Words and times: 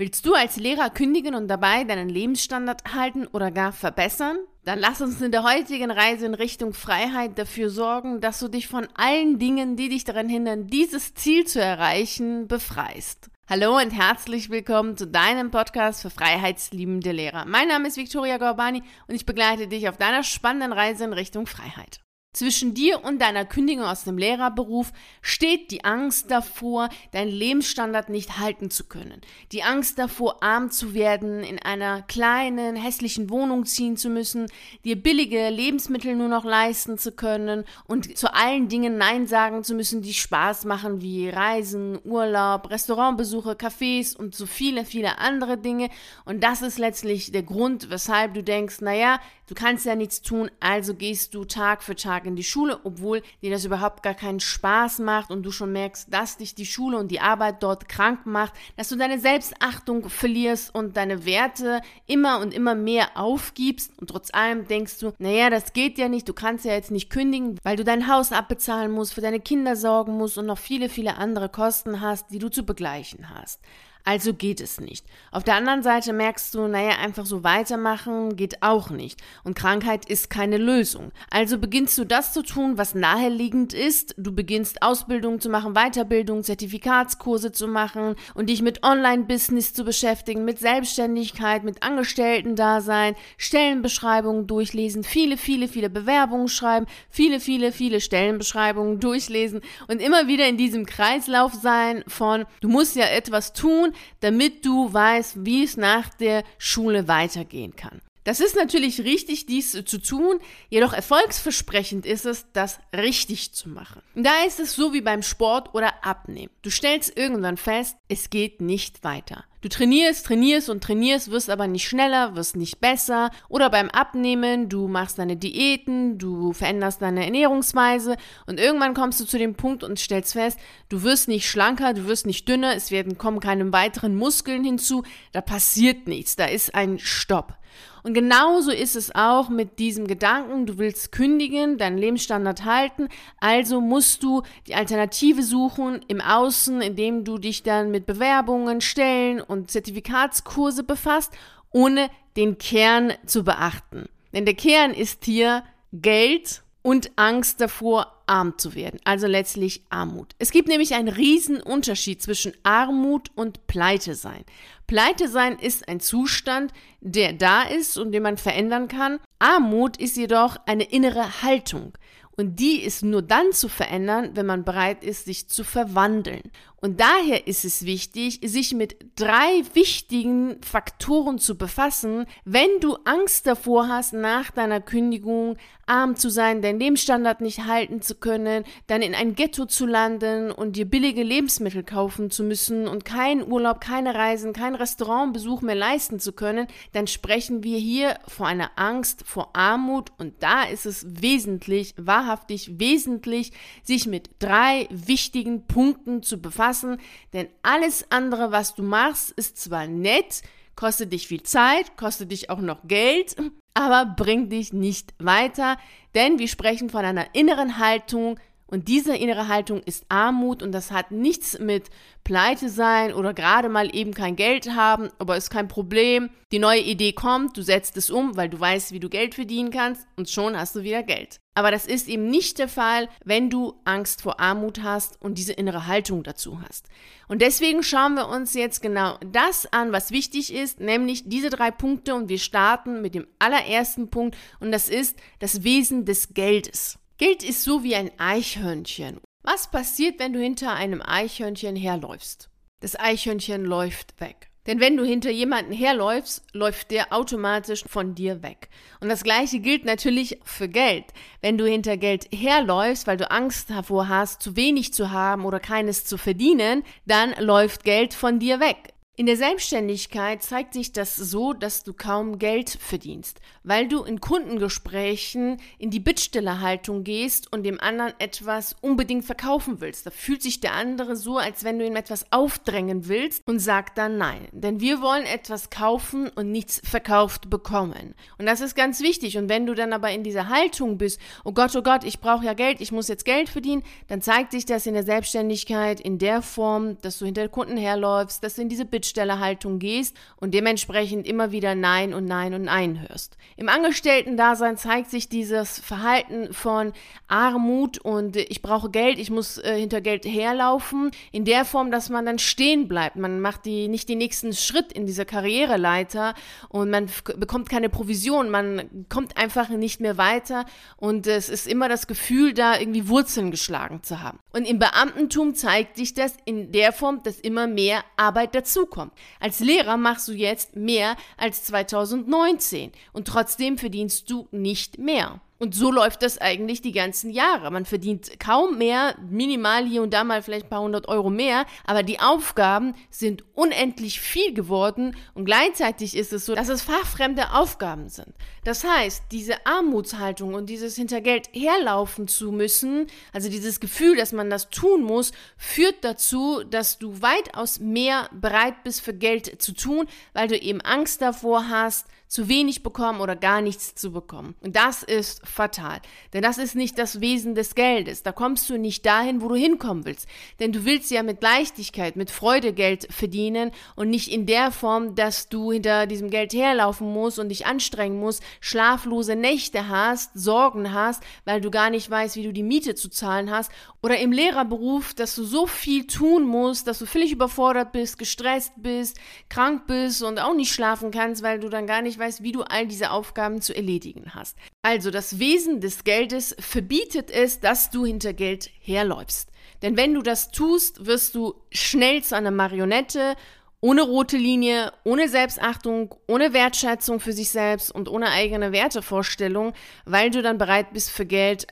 Willst 0.00 0.24
du 0.24 0.32
als 0.32 0.56
Lehrer 0.56 0.88
kündigen 0.88 1.34
und 1.34 1.48
dabei 1.48 1.84
deinen 1.84 2.08
Lebensstandard 2.08 2.94
halten 2.94 3.26
oder 3.26 3.50
gar 3.50 3.70
verbessern? 3.70 4.38
Dann 4.64 4.78
lass 4.78 5.02
uns 5.02 5.20
in 5.20 5.30
der 5.30 5.42
heutigen 5.42 5.90
Reise 5.90 6.24
in 6.24 6.32
Richtung 6.32 6.72
Freiheit 6.72 7.38
dafür 7.38 7.68
sorgen, 7.68 8.22
dass 8.22 8.38
du 8.38 8.48
dich 8.48 8.66
von 8.66 8.88
allen 8.94 9.38
Dingen, 9.38 9.76
die 9.76 9.90
dich 9.90 10.04
daran 10.04 10.30
hindern, 10.30 10.68
dieses 10.68 11.12
Ziel 11.12 11.46
zu 11.46 11.60
erreichen, 11.60 12.48
befreist. 12.48 13.28
Hallo 13.46 13.76
und 13.76 13.90
herzlich 13.90 14.48
willkommen 14.48 14.96
zu 14.96 15.06
deinem 15.06 15.50
Podcast 15.50 16.00
für 16.00 16.08
freiheitsliebende 16.08 17.12
Lehrer. 17.12 17.44
Mein 17.44 17.68
Name 17.68 17.88
ist 17.88 17.98
Viktoria 17.98 18.38
Gorbani 18.38 18.82
und 19.06 19.14
ich 19.14 19.26
begleite 19.26 19.68
dich 19.68 19.86
auf 19.86 19.98
deiner 19.98 20.22
spannenden 20.22 20.72
Reise 20.72 21.04
in 21.04 21.12
Richtung 21.12 21.46
Freiheit. 21.46 22.00
Zwischen 22.32 22.74
dir 22.74 23.02
und 23.02 23.20
deiner 23.20 23.44
Kündigung 23.44 23.84
aus 23.84 24.04
dem 24.04 24.16
Lehrerberuf 24.16 24.92
steht 25.20 25.72
die 25.72 25.84
Angst 25.84 26.30
davor, 26.30 26.88
deinen 27.10 27.32
Lebensstandard 27.32 28.08
nicht 28.08 28.38
halten 28.38 28.70
zu 28.70 28.84
können. 28.84 29.20
Die 29.50 29.64
Angst 29.64 29.98
davor, 29.98 30.40
arm 30.40 30.70
zu 30.70 30.94
werden, 30.94 31.42
in 31.42 31.58
einer 31.58 32.02
kleinen, 32.02 32.76
hässlichen 32.76 33.30
Wohnung 33.30 33.66
ziehen 33.66 33.96
zu 33.96 34.10
müssen, 34.10 34.46
dir 34.84 34.94
billige 34.94 35.48
Lebensmittel 35.48 36.14
nur 36.14 36.28
noch 36.28 36.44
leisten 36.44 36.98
zu 36.98 37.10
können 37.10 37.64
und 37.88 38.16
zu 38.16 38.32
allen 38.32 38.68
Dingen 38.68 38.96
Nein 38.96 39.26
sagen 39.26 39.64
zu 39.64 39.74
müssen, 39.74 40.00
die 40.00 40.14
Spaß 40.14 40.66
machen, 40.66 41.00
wie 41.00 41.28
Reisen, 41.28 41.98
Urlaub, 42.04 42.70
Restaurantbesuche, 42.70 43.54
Cafés 43.54 44.16
und 44.16 44.36
so 44.36 44.46
viele, 44.46 44.84
viele 44.84 45.18
andere 45.18 45.58
Dinge. 45.58 45.88
Und 46.24 46.44
das 46.44 46.62
ist 46.62 46.78
letztlich 46.78 47.32
der 47.32 47.42
Grund, 47.42 47.90
weshalb 47.90 48.34
du 48.34 48.44
denkst, 48.44 48.82
naja, 48.82 49.18
du 49.48 49.54
kannst 49.56 49.84
ja 49.84 49.96
nichts 49.96 50.22
tun, 50.22 50.48
also 50.60 50.94
gehst 50.94 51.34
du 51.34 51.44
Tag 51.44 51.82
für 51.82 51.96
Tag 51.96 52.19
Tag 52.20 52.26
in 52.26 52.36
die 52.36 52.44
Schule, 52.44 52.80
obwohl 52.84 53.22
dir 53.42 53.50
das 53.50 53.64
überhaupt 53.64 54.02
gar 54.02 54.14
keinen 54.14 54.40
Spaß 54.40 54.98
macht 54.98 55.30
und 55.30 55.42
du 55.42 55.50
schon 55.50 55.72
merkst, 55.72 56.12
dass 56.12 56.36
dich 56.36 56.54
die 56.54 56.66
Schule 56.66 56.98
und 56.98 57.10
die 57.10 57.20
Arbeit 57.20 57.62
dort 57.62 57.88
krank 57.88 58.26
macht, 58.26 58.52
dass 58.76 58.88
du 58.88 58.96
deine 58.96 59.18
Selbstachtung 59.18 60.08
verlierst 60.08 60.74
und 60.74 60.96
deine 60.96 61.24
Werte 61.24 61.80
immer 62.06 62.40
und 62.40 62.52
immer 62.52 62.74
mehr 62.74 63.16
aufgibst 63.16 63.92
und 63.98 64.10
trotz 64.10 64.32
allem 64.34 64.66
denkst 64.66 64.98
du, 64.98 65.12
naja, 65.18 65.48
das 65.48 65.72
geht 65.72 65.96
ja 65.98 66.08
nicht, 66.08 66.28
du 66.28 66.34
kannst 66.34 66.64
ja 66.64 66.72
jetzt 66.72 66.90
nicht 66.90 67.10
kündigen, 67.10 67.58
weil 67.62 67.76
du 67.76 67.84
dein 67.84 68.06
Haus 68.08 68.32
abbezahlen 68.32 68.92
musst, 68.92 69.14
für 69.14 69.22
deine 69.22 69.40
Kinder 69.40 69.76
sorgen 69.76 70.16
musst 70.18 70.36
und 70.36 70.46
noch 70.46 70.58
viele, 70.58 70.88
viele 70.88 71.16
andere 71.16 71.48
Kosten 71.48 72.00
hast, 72.00 72.30
die 72.30 72.38
du 72.38 72.50
zu 72.50 72.64
begleichen 72.64 73.30
hast. 73.30 73.60
Also 74.04 74.34
geht 74.34 74.60
es 74.60 74.80
nicht. 74.80 75.04
Auf 75.30 75.44
der 75.44 75.54
anderen 75.54 75.82
Seite 75.82 76.12
merkst 76.12 76.54
du, 76.54 76.66
naja, 76.66 76.98
einfach 76.98 77.26
so 77.26 77.44
weitermachen 77.44 78.36
geht 78.36 78.62
auch 78.62 78.90
nicht. 78.90 79.20
Und 79.44 79.54
Krankheit 79.54 80.06
ist 80.06 80.30
keine 80.30 80.56
Lösung. 80.56 81.12
Also 81.30 81.58
beginnst 81.58 81.96
du 81.98 82.04
das 82.04 82.32
zu 82.32 82.42
tun, 82.42 82.78
was 82.78 82.94
naheliegend 82.94 83.72
ist. 83.72 84.14
Du 84.16 84.34
beginnst 84.34 84.82
Ausbildung 84.82 85.40
zu 85.40 85.48
machen, 85.48 85.74
Weiterbildung, 85.74 86.42
Zertifikatskurse 86.42 87.52
zu 87.52 87.68
machen 87.68 88.16
und 88.34 88.48
dich 88.48 88.62
mit 88.62 88.82
Online-Business 88.82 89.74
zu 89.74 89.84
beschäftigen, 89.84 90.44
mit 90.44 90.58
Selbstständigkeit, 90.58 91.62
mit 91.62 91.82
Angestellten-Dasein, 91.82 93.16
Stellenbeschreibungen 93.36 94.46
durchlesen, 94.46 95.04
viele, 95.04 95.36
viele, 95.36 95.68
viele 95.68 95.90
Bewerbungen 95.90 96.48
schreiben, 96.48 96.86
viele, 97.10 97.40
viele, 97.40 97.72
viele 97.72 98.00
Stellenbeschreibungen 98.00 99.00
durchlesen 99.00 99.60
und 99.88 100.00
immer 100.00 100.26
wieder 100.26 100.46
in 100.48 100.56
diesem 100.56 100.86
Kreislauf 100.86 101.54
sein 101.54 102.02
von, 102.06 102.46
du 102.60 102.68
musst 102.68 102.96
ja 102.96 103.06
etwas 103.06 103.52
tun, 103.52 103.92
damit 104.20 104.64
du 104.64 104.92
weißt, 104.92 105.44
wie 105.44 105.64
es 105.64 105.76
nach 105.76 106.10
der 106.10 106.44
Schule 106.58 107.08
weitergehen 107.08 107.76
kann. 107.76 108.00
Das 108.24 108.40
ist 108.40 108.54
natürlich 108.54 109.00
richtig, 109.02 109.46
dies 109.46 109.72
zu 109.72 109.98
tun, 110.00 110.40
jedoch 110.68 110.92
erfolgsversprechend 110.92 112.04
ist 112.04 112.26
es, 112.26 112.46
das 112.52 112.78
richtig 112.94 113.54
zu 113.54 113.70
machen. 113.70 114.02
Und 114.14 114.24
da 114.24 114.44
ist 114.46 114.60
es 114.60 114.74
so 114.74 114.92
wie 114.92 115.00
beim 115.00 115.22
Sport 115.22 115.74
oder 115.74 116.04
Abnehmen. 116.04 116.52
Du 116.62 116.70
stellst 116.70 117.16
irgendwann 117.16 117.56
fest, 117.56 117.96
es 118.08 118.28
geht 118.28 118.60
nicht 118.60 119.04
weiter. 119.04 119.44
Du 119.62 119.68
trainierst, 119.68 120.24
trainierst 120.24 120.70
und 120.70 120.82
trainierst, 120.82 121.30
wirst 121.30 121.50
aber 121.50 121.66
nicht 121.66 121.86
schneller, 121.86 122.34
wirst 122.34 122.56
nicht 122.56 122.80
besser. 122.80 123.30
Oder 123.48 123.68
beim 123.68 123.90
Abnehmen, 123.90 124.70
du 124.70 124.88
machst 124.88 125.18
deine 125.18 125.36
Diäten, 125.36 126.16
du 126.16 126.54
veränderst 126.54 127.02
deine 127.02 127.24
Ernährungsweise 127.26 128.16
und 128.46 128.58
irgendwann 128.58 128.94
kommst 128.94 129.20
du 129.20 129.26
zu 129.26 129.36
dem 129.36 129.56
Punkt 129.56 129.84
und 129.84 129.98
stellst 129.98 130.32
fest, 130.32 130.58
du 130.88 131.02
wirst 131.02 131.28
nicht 131.28 131.46
schlanker, 131.46 131.92
du 131.92 132.06
wirst 132.06 132.26
nicht 132.26 132.48
dünner, 132.48 132.74
es 132.74 132.90
werden 132.90 133.18
kommen 133.18 133.40
keine 133.40 133.70
weiteren 133.70 134.16
Muskeln 134.16 134.64
hinzu, 134.64 135.02
da 135.32 135.42
passiert 135.42 136.08
nichts, 136.08 136.36
da 136.36 136.46
ist 136.46 136.74
ein 136.74 136.98
Stopp. 136.98 137.59
Und 138.02 138.14
genauso 138.14 138.70
ist 138.70 138.96
es 138.96 139.14
auch 139.14 139.48
mit 139.48 139.78
diesem 139.78 140.06
Gedanken, 140.06 140.66
du 140.66 140.78
willst 140.78 141.12
kündigen, 141.12 141.76
deinen 141.76 141.98
Lebensstandard 141.98 142.64
halten, 142.64 143.08
also 143.40 143.80
musst 143.80 144.22
du 144.22 144.42
die 144.66 144.74
Alternative 144.74 145.42
suchen 145.42 146.00
im 146.08 146.20
Außen, 146.20 146.80
indem 146.80 147.24
du 147.24 147.38
dich 147.38 147.62
dann 147.62 147.90
mit 147.90 148.06
Bewerbungen, 148.06 148.80
Stellen 148.80 149.40
und 149.40 149.70
Zertifikatskurse 149.70 150.82
befasst, 150.82 151.32
ohne 151.70 152.08
den 152.36 152.58
Kern 152.58 153.12
zu 153.26 153.44
beachten. 153.44 154.08
Denn 154.32 154.44
der 154.44 154.54
Kern 154.54 154.92
ist 154.92 155.24
hier 155.24 155.64
Geld 155.92 156.62
und 156.82 157.10
Angst 157.16 157.60
davor, 157.60 158.19
arm 158.30 158.56
zu 158.56 158.74
werden, 158.74 159.00
also 159.04 159.26
letztlich 159.26 159.82
Armut. 159.90 160.34
Es 160.38 160.52
gibt 160.52 160.68
nämlich 160.68 160.94
einen 160.94 161.08
riesen 161.08 161.60
Unterschied 161.60 162.22
zwischen 162.22 162.52
Armut 162.62 163.28
und 163.34 163.66
Pleite 163.66 164.14
sein. 164.14 164.44
Pleite 164.86 165.28
sein 165.28 165.58
ist 165.58 165.88
ein 165.88 165.98
Zustand, 165.98 166.72
der 167.00 167.32
da 167.32 167.62
ist 167.62 167.98
und 167.98 168.12
den 168.12 168.22
man 168.22 168.36
verändern 168.36 168.86
kann. 168.86 169.18
Armut 169.40 169.96
ist 169.96 170.16
jedoch 170.16 170.56
eine 170.66 170.84
innere 170.84 171.42
Haltung. 171.42 171.92
Und 172.36 172.60
die 172.60 172.80
ist 172.80 173.02
nur 173.02 173.20
dann 173.20 173.52
zu 173.52 173.68
verändern, 173.68 174.30
wenn 174.34 174.46
man 174.46 174.64
bereit 174.64 175.04
ist, 175.04 175.26
sich 175.26 175.48
zu 175.48 175.64
verwandeln. 175.64 176.52
Und 176.82 176.98
daher 176.98 177.46
ist 177.46 177.66
es 177.66 177.84
wichtig, 177.84 178.40
sich 178.42 178.72
mit 178.72 178.96
drei 179.14 179.62
wichtigen 179.74 180.56
Faktoren 180.62 181.38
zu 181.38 181.58
befassen, 181.58 182.24
wenn 182.46 182.80
du 182.80 182.96
Angst 183.04 183.46
davor 183.46 183.88
hast, 183.88 184.14
nach 184.14 184.50
deiner 184.50 184.80
Kündigung 184.80 185.58
arm 185.84 186.16
zu 186.16 186.30
sein, 186.30 186.62
deinen 186.62 186.78
Lebensstandard 186.78 187.40
nicht 187.40 187.66
halten 187.66 188.00
zu 188.00 188.14
können, 188.14 188.64
dann 188.86 189.02
in 189.02 189.14
ein 189.14 189.34
Ghetto 189.34 189.66
zu 189.66 189.84
landen 189.84 190.52
und 190.52 190.76
dir 190.76 190.84
billige 190.86 191.22
Lebensmittel 191.22 191.82
kaufen 191.82 192.30
zu 192.30 192.44
müssen 192.44 192.86
und 192.86 193.04
keinen 193.04 193.50
Urlaub, 193.50 193.80
keine 193.80 194.14
Reisen, 194.14 194.52
keinen 194.52 194.76
Restaurantbesuch 194.76 195.62
mehr 195.62 195.74
leisten 195.74 196.20
zu 196.20 196.32
können, 196.32 196.68
dann 196.92 197.08
sprechen 197.08 197.64
wir 197.64 197.78
hier 197.78 198.16
vor 198.28 198.46
einer 198.46 198.70
Angst 198.76 199.24
vor 199.26 199.50
Armut. 199.54 200.12
Und 200.16 200.34
da 200.42 200.62
ist 200.62 200.86
es 200.86 201.04
wesentlich, 201.20 201.94
wahrhaftig 201.98 202.78
wesentlich, 202.78 203.52
sich 203.82 204.06
mit 204.06 204.30
drei 204.38 204.86
wichtigen 204.90 205.66
Punkten 205.66 206.22
zu 206.22 206.40
befassen, 206.40 206.69
lassen, 206.70 207.00
denn 207.32 207.48
alles 207.62 208.06
andere, 208.10 208.52
was 208.52 208.74
du 208.74 208.82
machst, 208.82 209.32
ist 209.32 209.58
zwar 209.58 209.86
nett, 209.86 210.42
kostet 210.76 211.12
dich 211.12 211.26
viel 211.26 211.42
Zeit, 211.42 211.96
kostet 211.96 212.30
dich 212.30 212.48
auch 212.48 212.60
noch 212.60 212.80
Geld, 212.84 213.36
aber 213.74 214.06
bringt 214.06 214.52
dich 214.52 214.72
nicht 214.72 215.12
weiter, 215.18 215.76
denn 216.14 216.38
wir 216.38 216.48
sprechen 216.48 216.88
von 216.88 217.04
einer 217.04 217.34
inneren 217.34 217.78
Haltung, 217.78 218.38
und 218.70 218.86
diese 218.88 219.16
innere 219.16 219.48
Haltung 219.48 219.82
ist 219.82 220.04
Armut 220.08 220.62
und 220.62 220.72
das 220.72 220.92
hat 220.92 221.10
nichts 221.10 221.58
mit 221.58 221.90
Pleite 222.22 222.68
sein 222.68 223.12
oder 223.12 223.34
gerade 223.34 223.68
mal 223.68 223.94
eben 223.94 224.14
kein 224.14 224.36
Geld 224.36 224.74
haben, 224.74 225.08
aber 225.18 225.36
ist 225.36 225.50
kein 225.50 225.66
Problem. 225.66 226.30
Die 226.52 226.58
neue 226.60 226.80
Idee 226.80 227.12
kommt, 227.12 227.56
du 227.56 227.62
setzt 227.62 227.96
es 227.96 228.10
um, 228.10 228.36
weil 228.36 228.48
du 228.48 228.60
weißt, 228.60 228.92
wie 228.92 229.00
du 229.00 229.08
Geld 229.08 229.34
verdienen 229.34 229.70
kannst 229.70 230.06
und 230.16 230.30
schon 230.30 230.56
hast 230.56 230.76
du 230.76 230.82
wieder 230.82 231.02
Geld. 231.02 231.40
Aber 231.54 231.72
das 231.72 231.86
ist 231.86 232.08
eben 232.08 232.26
nicht 232.26 232.58
der 232.58 232.68
Fall, 232.68 233.08
wenn 233.24 233.50
du 233.50 233.74
Angst 233.84 234.22
vor 234.22 234.38
Armut 234.38 234.82
hast 234.82 235.20
und 235.20 235.36
diese 235.36 235.52
innere 235.52 235.88
Haltung 235.88 236.22
dazu 236.22 236.60
hast. 236.62 236.86
Und 237.26 237.42
deswegen 237.42 237.82
schauen 237.82 238.14
wir 238.14 238.28
uns 238.28 238.54
jetzt 238.54 238.80
genau 238.80 239.18
das 239.26 239.70
an, 239.72 239.90
was 239.90 240.12
wichtig 240.12 240.54
ist, 240.54 240.78
nämlich 240.78 241.28
diese 241.28 241.50
drei 241.50 241.72
Punkte 241.72 242.14
und 242.14 242.28
wir 242.28 242.38
starten 242.38 243.02
mit 243.02 243.16
dem 243.16 243.26
allerersten 243.40 244.10
Punkt 244.10 244.36
und 244.60 244.70
das 244.70 244.88
ist 244.88 245.18
das 245.40 245.64
Wesen 245.64 246.04
des 246.04 246.34
Geldes. 246.34 246.99
Geld 247.20 247.42
ist 247.42 247.64
so 247.64 247.82
wie 247.82 247.94
ein 247.94 248.10
Eichhörnchen. 248.16 249.20
Was 249.42 249.70
passiert, 249.70 250.18
wenn 250.18 250.32
du 250.32 250.40
hinter 250.40 250.72
einem 250.72 251.02
Eichhörnchen 251.02 251.76
herläufst? 251.76 252.48
Das 252.80 252.98
Eichhörnchen 252.98 253.66
läuft 253.66 254.18
weg. 254.22 254.48
Denn 254.66 254.80
wenn 254.80 254.96
du 254.96 255.04
hinter 255.04 255.28
jemanden 255.28 255.74
herläufst, 255.74 256.42
läuft 256.54 256.90
der 256.90 257.12
automatisch 257.12 257.84
von 257.86 258.14
dir 258.14 258.42
weg. 258.42 258.70
Und 259.00 259.10
das 259.10 259.22
gleiche 259.22 259.58
gilt 259.58 259.84
natürlich 259.84 260.40
für 260.44 260.70
Geld. 260.70 261.04
Wenn 261.42 261.58
du 261.58 261.66
hinter 261.66 261.98
Geld 261.98 262.26
herläufst, 262.32 263.06
weil 263.06 263.18
du 263.18 263.30
Angst 263.30 263.68
davor 263.68 264.08
hast, 264.08 264.40
zu 264.40 264.56
wenig 264.56 264.94
zu 264.94 265.10
haben 265.10 265.44
oder 265.44 265.60
keines 265.60 266.06
zu 266.06 266.16
verdienen, 266.16 266.84
dann 267.04 267.34
läuft 267.38 267.84
Geld 267.84 268.14
von 268.14 268.38
dir 268.38 268.60
weg. 268.60 268.94
In 269.20 269.26
der 269.26 269.36
Selbstständigkeit 269.36 270.42
zeigt 270.42 270.72
sich 270.72 270.92
das 270.92 271.14
so, 271.14 271.52
dass 271.52 271.84
du 271.84 271.92
kaum 271.92 272.38
Geld 272.38 272.70
verdienst, 272.70 273.38
weil 273.62 273.86
du 273.86 274.02
in 274.02 274.18
Kundengesprächen 274.18 275.58
in 275.76 275.90
die 275.90 276.00
Bittstellerhaltung 276.00 277.04
gehst 277.04 277.52
und 277.52 277.64
dem 277.64 277.78
anderen 277.78 278.14
etwas 278.18 278.76
unbedingt 278.80 279.26
verkaufen 279.26 279.82
willst. 279.82 280.06
Da 280.06 280.10
fühlt 280.10 280.40
sich 280.40 280.60
der 280.60 280.72
andere 280.72 281.16
so, 281.16 281.36
als 281.36 281.64
wenn 281.64 281.78
du 281.78 281.86
ihm 281.86 281.96
etwas 281.96 282.32
aufdrängen 282.32 283.08
willst 283.08 283.46
und 283.46 283.58
sagt 283.58 283.98
dann 283.98 284.16
nein. 284.16 284.48
Denn 284.52 284.80
wir 284.80 285.02
wollen 285.02 285.26
etwas 285.26 285.68
kaufen 285.68 286.30
und 286.30 286.50
nichts 286.50 286.80
verkauft 286.82 287.50
bekommen. 287.50 288.14
Und 288.38 288.46
das 288.46 288.62
ist 288.62 288.74
ganz 288.74 289.02
wichtig. 289.02 289.36
Und 289.36 289.50
wenn 289.50 289.66
du 289.66 289.74
dann 289.74 289.92
aber 289.92 290.10
in 290.12 290.24
dieser 290.24 290.48
Haltung 290.48 290.96
bist, 290.96 291.20
oh 291.44 291.52
Gott, 291.52 291.76
oh 291.76 291.82
Gott, 291.82 292.04
ich 292.04 292.20
brauche 292.20 292.46
ja 292.46 292.54
Geld, 292.54 292.80
ich 292.80 292.90
muss 292.90 293.08
jetzt 293.08 293.26
Geld 293.26 293.50
verdienen, 293.50 293.82
dann 294.08 294.22
zeigt 294.22 294.52
sich 294.52 294.64
das 294.64 294.86
in 294.86 294.94
der 294.94 295.04
Selbstständigkeit 295.04 296.00
in 296.00 296.16
der 296.16 296.40
Form, 296.40 296.96
dass 297.02 297.18
du 297.18 297.26
hinter 297.26 297.46
Kunden 297.50 297.76
herläufst, 297.76 298.42
dass 298.42 298.54
du 298.54 298.62
in 298.62 298.70
diese 298.70 298.86
Bittstellerhaltung 298.86 299.09
Bittstellerhaltung 299.10 299.78
gehst 299.78 300.16
und 300.36 300.54
dementsprechend 300.54 301.26
immer 301.26 301.50
wieder 301.50 301.74
Nein 301.74 302.14
und 302.14 302.26
Nein 302.26 302.54
und 302.54 302.62
Nein 302.62 303.06
hörst. 303.08 303.36
Im 303.56 303.68
Angestellten-Dasein 303.68 304.76
zeigt 304.76 305.10
sich 305.10 305.28
dieses 305.28 305.80
Verhalten 305.80 306.52
von 306.52 306.92
Armut 307.26 307.98
und 307.98 308.36
ich 308.36 308.62
brauche 308.62 308.90
Geld, 308.90 309.18
ich 309.18 309.30
muss 309.30 309.58
äh, 309.58 309.76
hinter 309.78 310.00
Geld 310.00 310.24
herlaufen, 310.24 311.10
in 311.32 311.44
der 311.44 311.64
Form, 311.64 311.90
dass 311.90 312.08
man 312.08 312.24
dann 312.24 312.38
stehen 312.38 312.86
bleibt. 312.86 313.16
Man 313.16 313.40
macht 313.40 313.64
die, 313.64 313.88
nicht 313.88 314.08
den 314.08 314.18
nächsten 314.18 314.52
Schritt 314.52 314.92
in 314.92 315.06
dieser 315.06 315.24
Karriereleiter 315.24 316.34
und 316.68 316.90
man 316.90 317.08
bekommt 317.36 317.68
keine 317.68 317.88
Provision, 317.88 318.50
man 318.50 319.06
kommt 319.08 319.36
einfach 319.36 319.68
nicht 319.70 320.00
mehr 320.00 320.18
weiter 320.18 320.66
und 320.96 321.26
es 321.26 321.48
ist 321.48 321.66
immer 321.66 321.88
das 321.88 322.06
Gefühl, 322.06 322.54
da 322.54 322.78
irgendwie 322.78 323.08
Wurzeln 323.08 323.50
geschlagen 323.50 324.02
zu 324.02 324.22
haben. 324.22 324.38
Und 324.52 324.66
im 324.66 324.78
Beamtentum 324.78 325.54
zeigt 325.54 325.96
sich 325.96 326.14
das 326.14 326.36
in 326.44 326.70
der 326.72 326.92
Form, 326.92 327.22
dass 327.22 327.40
immer 327.40 327.66
mehr 327.66 328.04
Arbeit 328.16 328.54
dazukommt. 328.90 329.12
Als 329.38 329.60
Lehrer 329.60 329.96
machst 329.96 330.28
du 330.28 330.32
jetzt 330.32 330.76
mehr 330.76 331.16
als 331.36 331.64
2019 331.64 332.92
und 333.12 333.26
trotzdem 333.26 333.78
verdienst 333.78 334.30
du 334.30 334.48
nicht 334.50 334.98
mehr. 334.98 335.40
Und 335.60 335.74
so 335.74 335.92
läuft 335.92 336.22
das 336.22 336.38
eigentlich 336.38 336.80
die 336.80 336.92
ganzen 336.92 337.28
Jahre. 337.28 337.70
Man 337.70 337.84
verdient 337.84 338.40
kaum 338.40 338.78
mehr, 338.78 339.14
minimal 339.28 339.84
hier 339.84 340.00
und 340.00 340.14
da 340.14 340.24
mal 340.24 340.42
vielleicht 340.42 340.66
ein 340.66 340.70
paar 340.70 340.80
hundert 340.80 341.06
Euro 341.06 341.28
mehr, 341.28 341.66
aber 341.84 342.02
die 342.02 342.18
Aufgaben 342.18 342.94
sind 343.10 343.44
unendlich 343.54 344.20
viel 344.20 344.54
geworden 344.54 345.14
und 345.34 345.44
gleichzeitig 345.44 346.16
ist 346.16 346.32
es 346.32 346.46
so, 346.46 346.54
dass 346.54 346.70
es 346.70 346.80
fachfremde 346.80 347.52
Aufgaben 347.52 348.08
sind. 348.08 348.34
Das 348.64 348.84
heißt, 348.84 349.24
diese 349.32 349.66
Armutshaltung 349.66 350.54
und 350.54 350.70
dieses 350.70 350.96
hinter 350.96 351.20
Geld 351.20 351.50
herlaufen 351.52 352.26
zu 352.26 352.52
müssen, 352.52 353.06
also 353.34 353.50
dieses 353.50 353.80
Gefühl, 353.80 354.16
dass 354.16 354.32
man 354.32 354.48
das 354.48 354.70
tun 354.70 355.02
muss, 355.02 355.32
führt 355.58 355.96
dazu, 356.04 356.64
dass 356.64 356.98
du 356.98 357.20
weitaus 357.20 357.80
mehr 357.80 358.30
bereit 358.32 358.82
bist 358.82 359.02
für 359.02 359.12
Geld 359.12 359.60
zu 359.60 359.72
tun, 359.72 360.06
weil 360.32 360.48
du 360.48 360.56
eben 360.56 360.80
Angst 360.80 361.20
davor 361.20 361.68
hast, 361.68 362.06
zu 362.30 362.48
wenig 362.48 362.84
bekommen 362.84 363.20
oder 363.20 363.34
gar 363.34 363.60
nichts 363.60 363.96
zu 363.96 364.12
bekommen. 364.12 364.54
Und 364.60 364.76
das 364.76 365.02
ist 365.02 365.44
fatal. 365.44 366.00
Denn 366.32 366.42
das 366.42 366.58
ist 366.58 366.76
nicht 366.76 366.96
das 366.96 367.20
Wesen 367.20 367.56
des 367.56 367.74
Geldes. 367.74 368.22
Da 368.22 368.30
kommst 368.30 368.70
du 368.70 368.78
nicht 368.78 369.04
dahin, 369.04 369.42
wo 369.42 369.48
du 369.48 369.56
hinkommen 369.56 370.04
willst. 370.04 370.28
Denn 370.60 370.70
du 370.70 370.84
willst 370.84 371.10
ja 371.10 371.24
mit 371.24 371.42
Leichtigkeit, 371.42 372.14
mit 372.14 372.30
Freude 372.30 372.72
Geld 372.72 373.12
verdienen 373.12 373.72
und 373.96 374.10
nicht 374.10 374.30
in 374.30 374.46
der 374.46 374.70
Form, 374.70 375.16
dass 375.16 375.48
du 375.48 375.72
hinter 375.72 376.06
diesem 376.06 376.30
Geld 376.30 376.52
herlaufen 376.54 377.12
musst 377.12 377.40
und 377.40 377.48
dich 377.48 377.66
anstrengen 377.66 378.20
musst, 378.20 378.44
schlaflose 378.60 379.34
Nächte 379.34 379.88
hast, 379.88 380.30
Sorgen 380.34 380.94
hast, 380.94 381.24
weil 381.44 381.60
du 381.60 381.72
gar 381.72 381.90
nicht 381.90 382.08
weißt, 382.08 382.36
wie 382.36 382.44
du 382.44 382.52
die 382.52 382.62
Miete 382.62 382.94
zu 382.94 383.10
zahlen 383.10 383.50
hast. 383.50 383.72
Oder 384.02 384.20
im 384.20 384.30
Lehrerberuf, 384.30 385.14
dass 385.14 385.34
du 385.34 385.42
so 385.42 385.66
viel 385.66 386.06
tun 386.06 386.44
musst, 386.44 386.86
dass 386.86 387.00
du 387.00 387.06
völlig 387.06 387.32
überfordert 387.32 387.90
bist, 387.90 388.18
gestresst 388.18 388.72
bist, 388.76 389.18
krank 389.48 389.88
bist 389.88 390.22
und 390.22 390.38
auch 390.38 390.54
nicht 390.54 390.72
schlafen 390.72 391.10
kannst, 391.10 391.42
weil 391.42 391.58
du 391.58 391.68
dann 391.68 391.88
gar 391.88 392.02
nicht 392.02 392.19
weißt, 392.20 392.42
wie 392.42 392.52
du 392.52 392.62
all 392.62 392.86
diese 392.86 393.10
Aufgaben 393.10 393.60
zu 393.60 393.74
erledigen 393.74 394.34
hast. 394.34 394.56
Also 394.82 395.10
das 395.10 395.38
Wesen 395.38 395.80
des 395.80 396.04
Geldes 396.04 396.54
verbietet 396.58 397.30
es, 397.30 397.60
dass 397.60 397.90
du 397.90 398.06
hinter 398.06 398.32
Geld 398.32 398.70
herläufst. 398.80 399.50
Denn 399.82 399.96
wenn 399.96 400.14
du 400.14 400.22
das 400.22 400.50
tust, 400.50 401.06
wirst 401.06 401.34
du 401.34 401.54
schnell 401.72 402.22
zu 402.22 402.36
einer 402.36 402.50
Marionette 402.50 403.34
ohne 403.82 404.02
rote 404.02 404.36
Linie, 404.36 404.92
ohne 405.04 405.28
Selbstachtung, 405.28 406.14
ohne 406.26 406.52
Wertschätzung 406.52 407.18
für 407.18 407.32
sich 407.32 407.48
selbst 407.48 407.90
und 407.90 408.10
ohne 408.10 408.28
eigene 408.28 408.72
Wertevorstellung, 408.72 409.72
weil 410.04 410.30
du 410.30 410.42
dann 410.42 410.58
bereit 410.58 410.92
bist 410.92 411.10
für 411.10 411.24
Geld, 411.24 411.66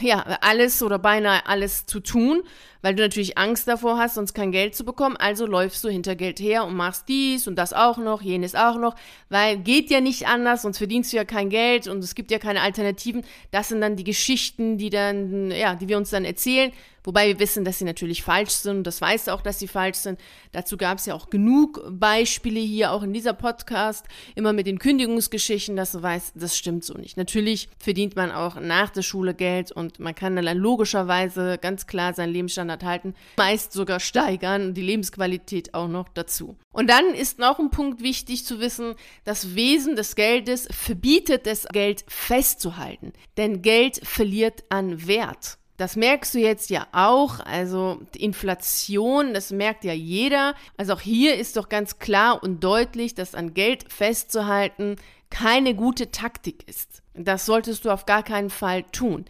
ja, 0.00 0.20
alles 0.40 0.82
oder 0.82 0.98
beinahe 0.98 1.46
alles 1.46 1.84
zu 1.84 2.00
tun, 2.00 2.42
weil 2.80 2.94
du 2.94 3.02
natürlich 3.02 3.36
Angst 3.36 3.68
davor 3.68 3.98
hast, 3.98 4.14
sonst 4.14 4.32
kein 4.32 4.52
Geld 4.52 4.74
zu 4.74 4.86
bekommen. 4.86 5.18
Also 5.18 5.44
läufst 5.44 5.84
du 5.84 5.90
hinter 5.90 6.16
Geld 6.16 6.40
her 6.40 6.64
und 6.64 6.76
machst 6.76 7.10
dies 7.10 7.46
und 7.46 7.56
das 7.56 7.74
auch 7.74 7.98
noch, 7.98 8.22
jenes 8.22 8.54
auch 8.54 8.78
noch, 8.78 8.96
weil 9.28 9.58
geht 9.58 9.90
ja 9.90 10.00
nicht 10.00 10.26
anders, 10.26 10.62
sonst 10.62 10.78
verdienst 10.78 11.12
du 11.12 11.18
ja 11.18 11.26
kein 11.26 11.50
Geld 11.50 11.88
und 11.88 12.02
es 12.02 12.14
gibt 12.14 12.30
ja 12.30 12.38
keine 12.38 12.62
Alternativen. 12.62 13.22
Das 13.50 13.68
sind 13.68 13.82
dann 13.82 13.96
die 13.96 14.04
Geschichten, 14.04 14.78
die 14.78 14.88
dann, 14.88 15.50
ja, 15.50 15.74
die 15.74 15.88
wir 15.88 15.98
uns 15.98 16.08
dann 16.08 16.24
erzählen 16.24 16.72
Wobei 17.04 17.28
wir 17.28 17.38
wissen, 17.38 17.64
dass 17.64 17.78
sie 17.78 17.84
natürlich 17.84 18.22
falsch 18.22 18.50
sind 18.50 18.78
und 18.78 18.86
das 18.86 19.00
weiß 19.00 19.28
auch, 19.28 19.42
dass 19.42 19.58
sie 19.58 19.68
falsch 19.68 19.98
sind. 19.98 20.20
Dazu 20.52 20.76
gab 20.76 20.98
es 20.98 21.06
ja 21.06 21.14
auch 21.14 21.30
genug 21.30 21.82
Beispiele 21.88 22.60
hier, 22.60 22.92
auch 22.92 23.02
in 23.02 23.12
dieser 23.12 23.32
Podcast, 23.32 24.06
immer 24.34 24.52
mit 24.52 24.66
den 24.66 24.78
Kündigungsgeschichten, 24.78 25.76
dass 25.76 25.92
du 25.92 26.02
weißt, 26.02 26.34
das 26.36 26.56
stimmt 26.56 26.84
so 26.84 26.94
nicht. 26.94 27.16
Natürlich 27.16 27.68
verdient 27.78 28.16
man 28.16 28.30
auch 28.30 28.60
nach 28.60 28.90
der 28.90 29.02
Schule 29.02 29.34
Geld 29.34 29.72
und 29.72 29.98
man 29.98 30.14
kann 30.14 30.36
dann 30.36 30.58
logischerweise 30.58 31.58
ganz 31.58 31.86
klar 31.86 32.14
seinen 32.14 32.32
Lebensstandard 32.32 32.84
halten, 32.84 33.14
meist 33.36 33.72
sogar 33.72 34.00
steigern, 34.00 34.74
die 34.74 34.82
Lebensqualität 34.82 35.74
auch 35.74 35.88
noch 35.88 36.08
dazu. 36.08 36.56
Und 36.72 36.88
dann 36.88 37.14
ist 37.14 37.38
noch 37.38 37.58
ein 37.58 37.70
Punkt 37.70 38.02
wichtig 38.02 38.44
zu 38.44 38.60
wissen, 38.60 38.94
das 39.24 39.54
Wesen 39.54 39.96
des 39.96 40.14
Geldes 40.14 40.68
verbietet 40.70 41.46
es, 41.46 41.66
Geld 41.66 42.04
festzuhalten. 42.08 43.12
Denn 43.36 43.62
Geld 43.62 44.00
verliert 44.06 44.64
an 44.68 45.06
Wert. 45.06 45.58
Das 45.80 45.96
merkst 45.96 46.34
du 46.34 46.38
jetzt 46.38 46.68
ja 46.68 46.86
auch. 46.92 47.40
Also 47.40 48.02
Inflation, 48.14 49.32
das 49.32 49.50
merkt 49.50 49.82
ja 49.82 49.94
jeder. 49.94 50.54
Also 50.76 50.92
auch 50.92 51.00
hier 51.00 51.36
ist 51.36 51.56
doch 51.56 51.70
ganz 51.70 51.98
klar 51.98 52.42
und 52.42 52.62
deutlich, 52.62 53.14
dass 53.14 53.34
an 53.34 53.54
Geld 53.54 53.90
festzuhalten 53.90 54.96
keine 55.30 55.74
gute 55.74 56.10
Taktik 56.10 56.68
ist. 56.68 57.00
Das 57.14 57.46
solltest 57.46 57.86
du 57.86 57.90
auf 57.90 58.04
gar 58.04 58.22
keinen 58.22 58.50
Fall 58.50 58.82
tun. 58.92 59.24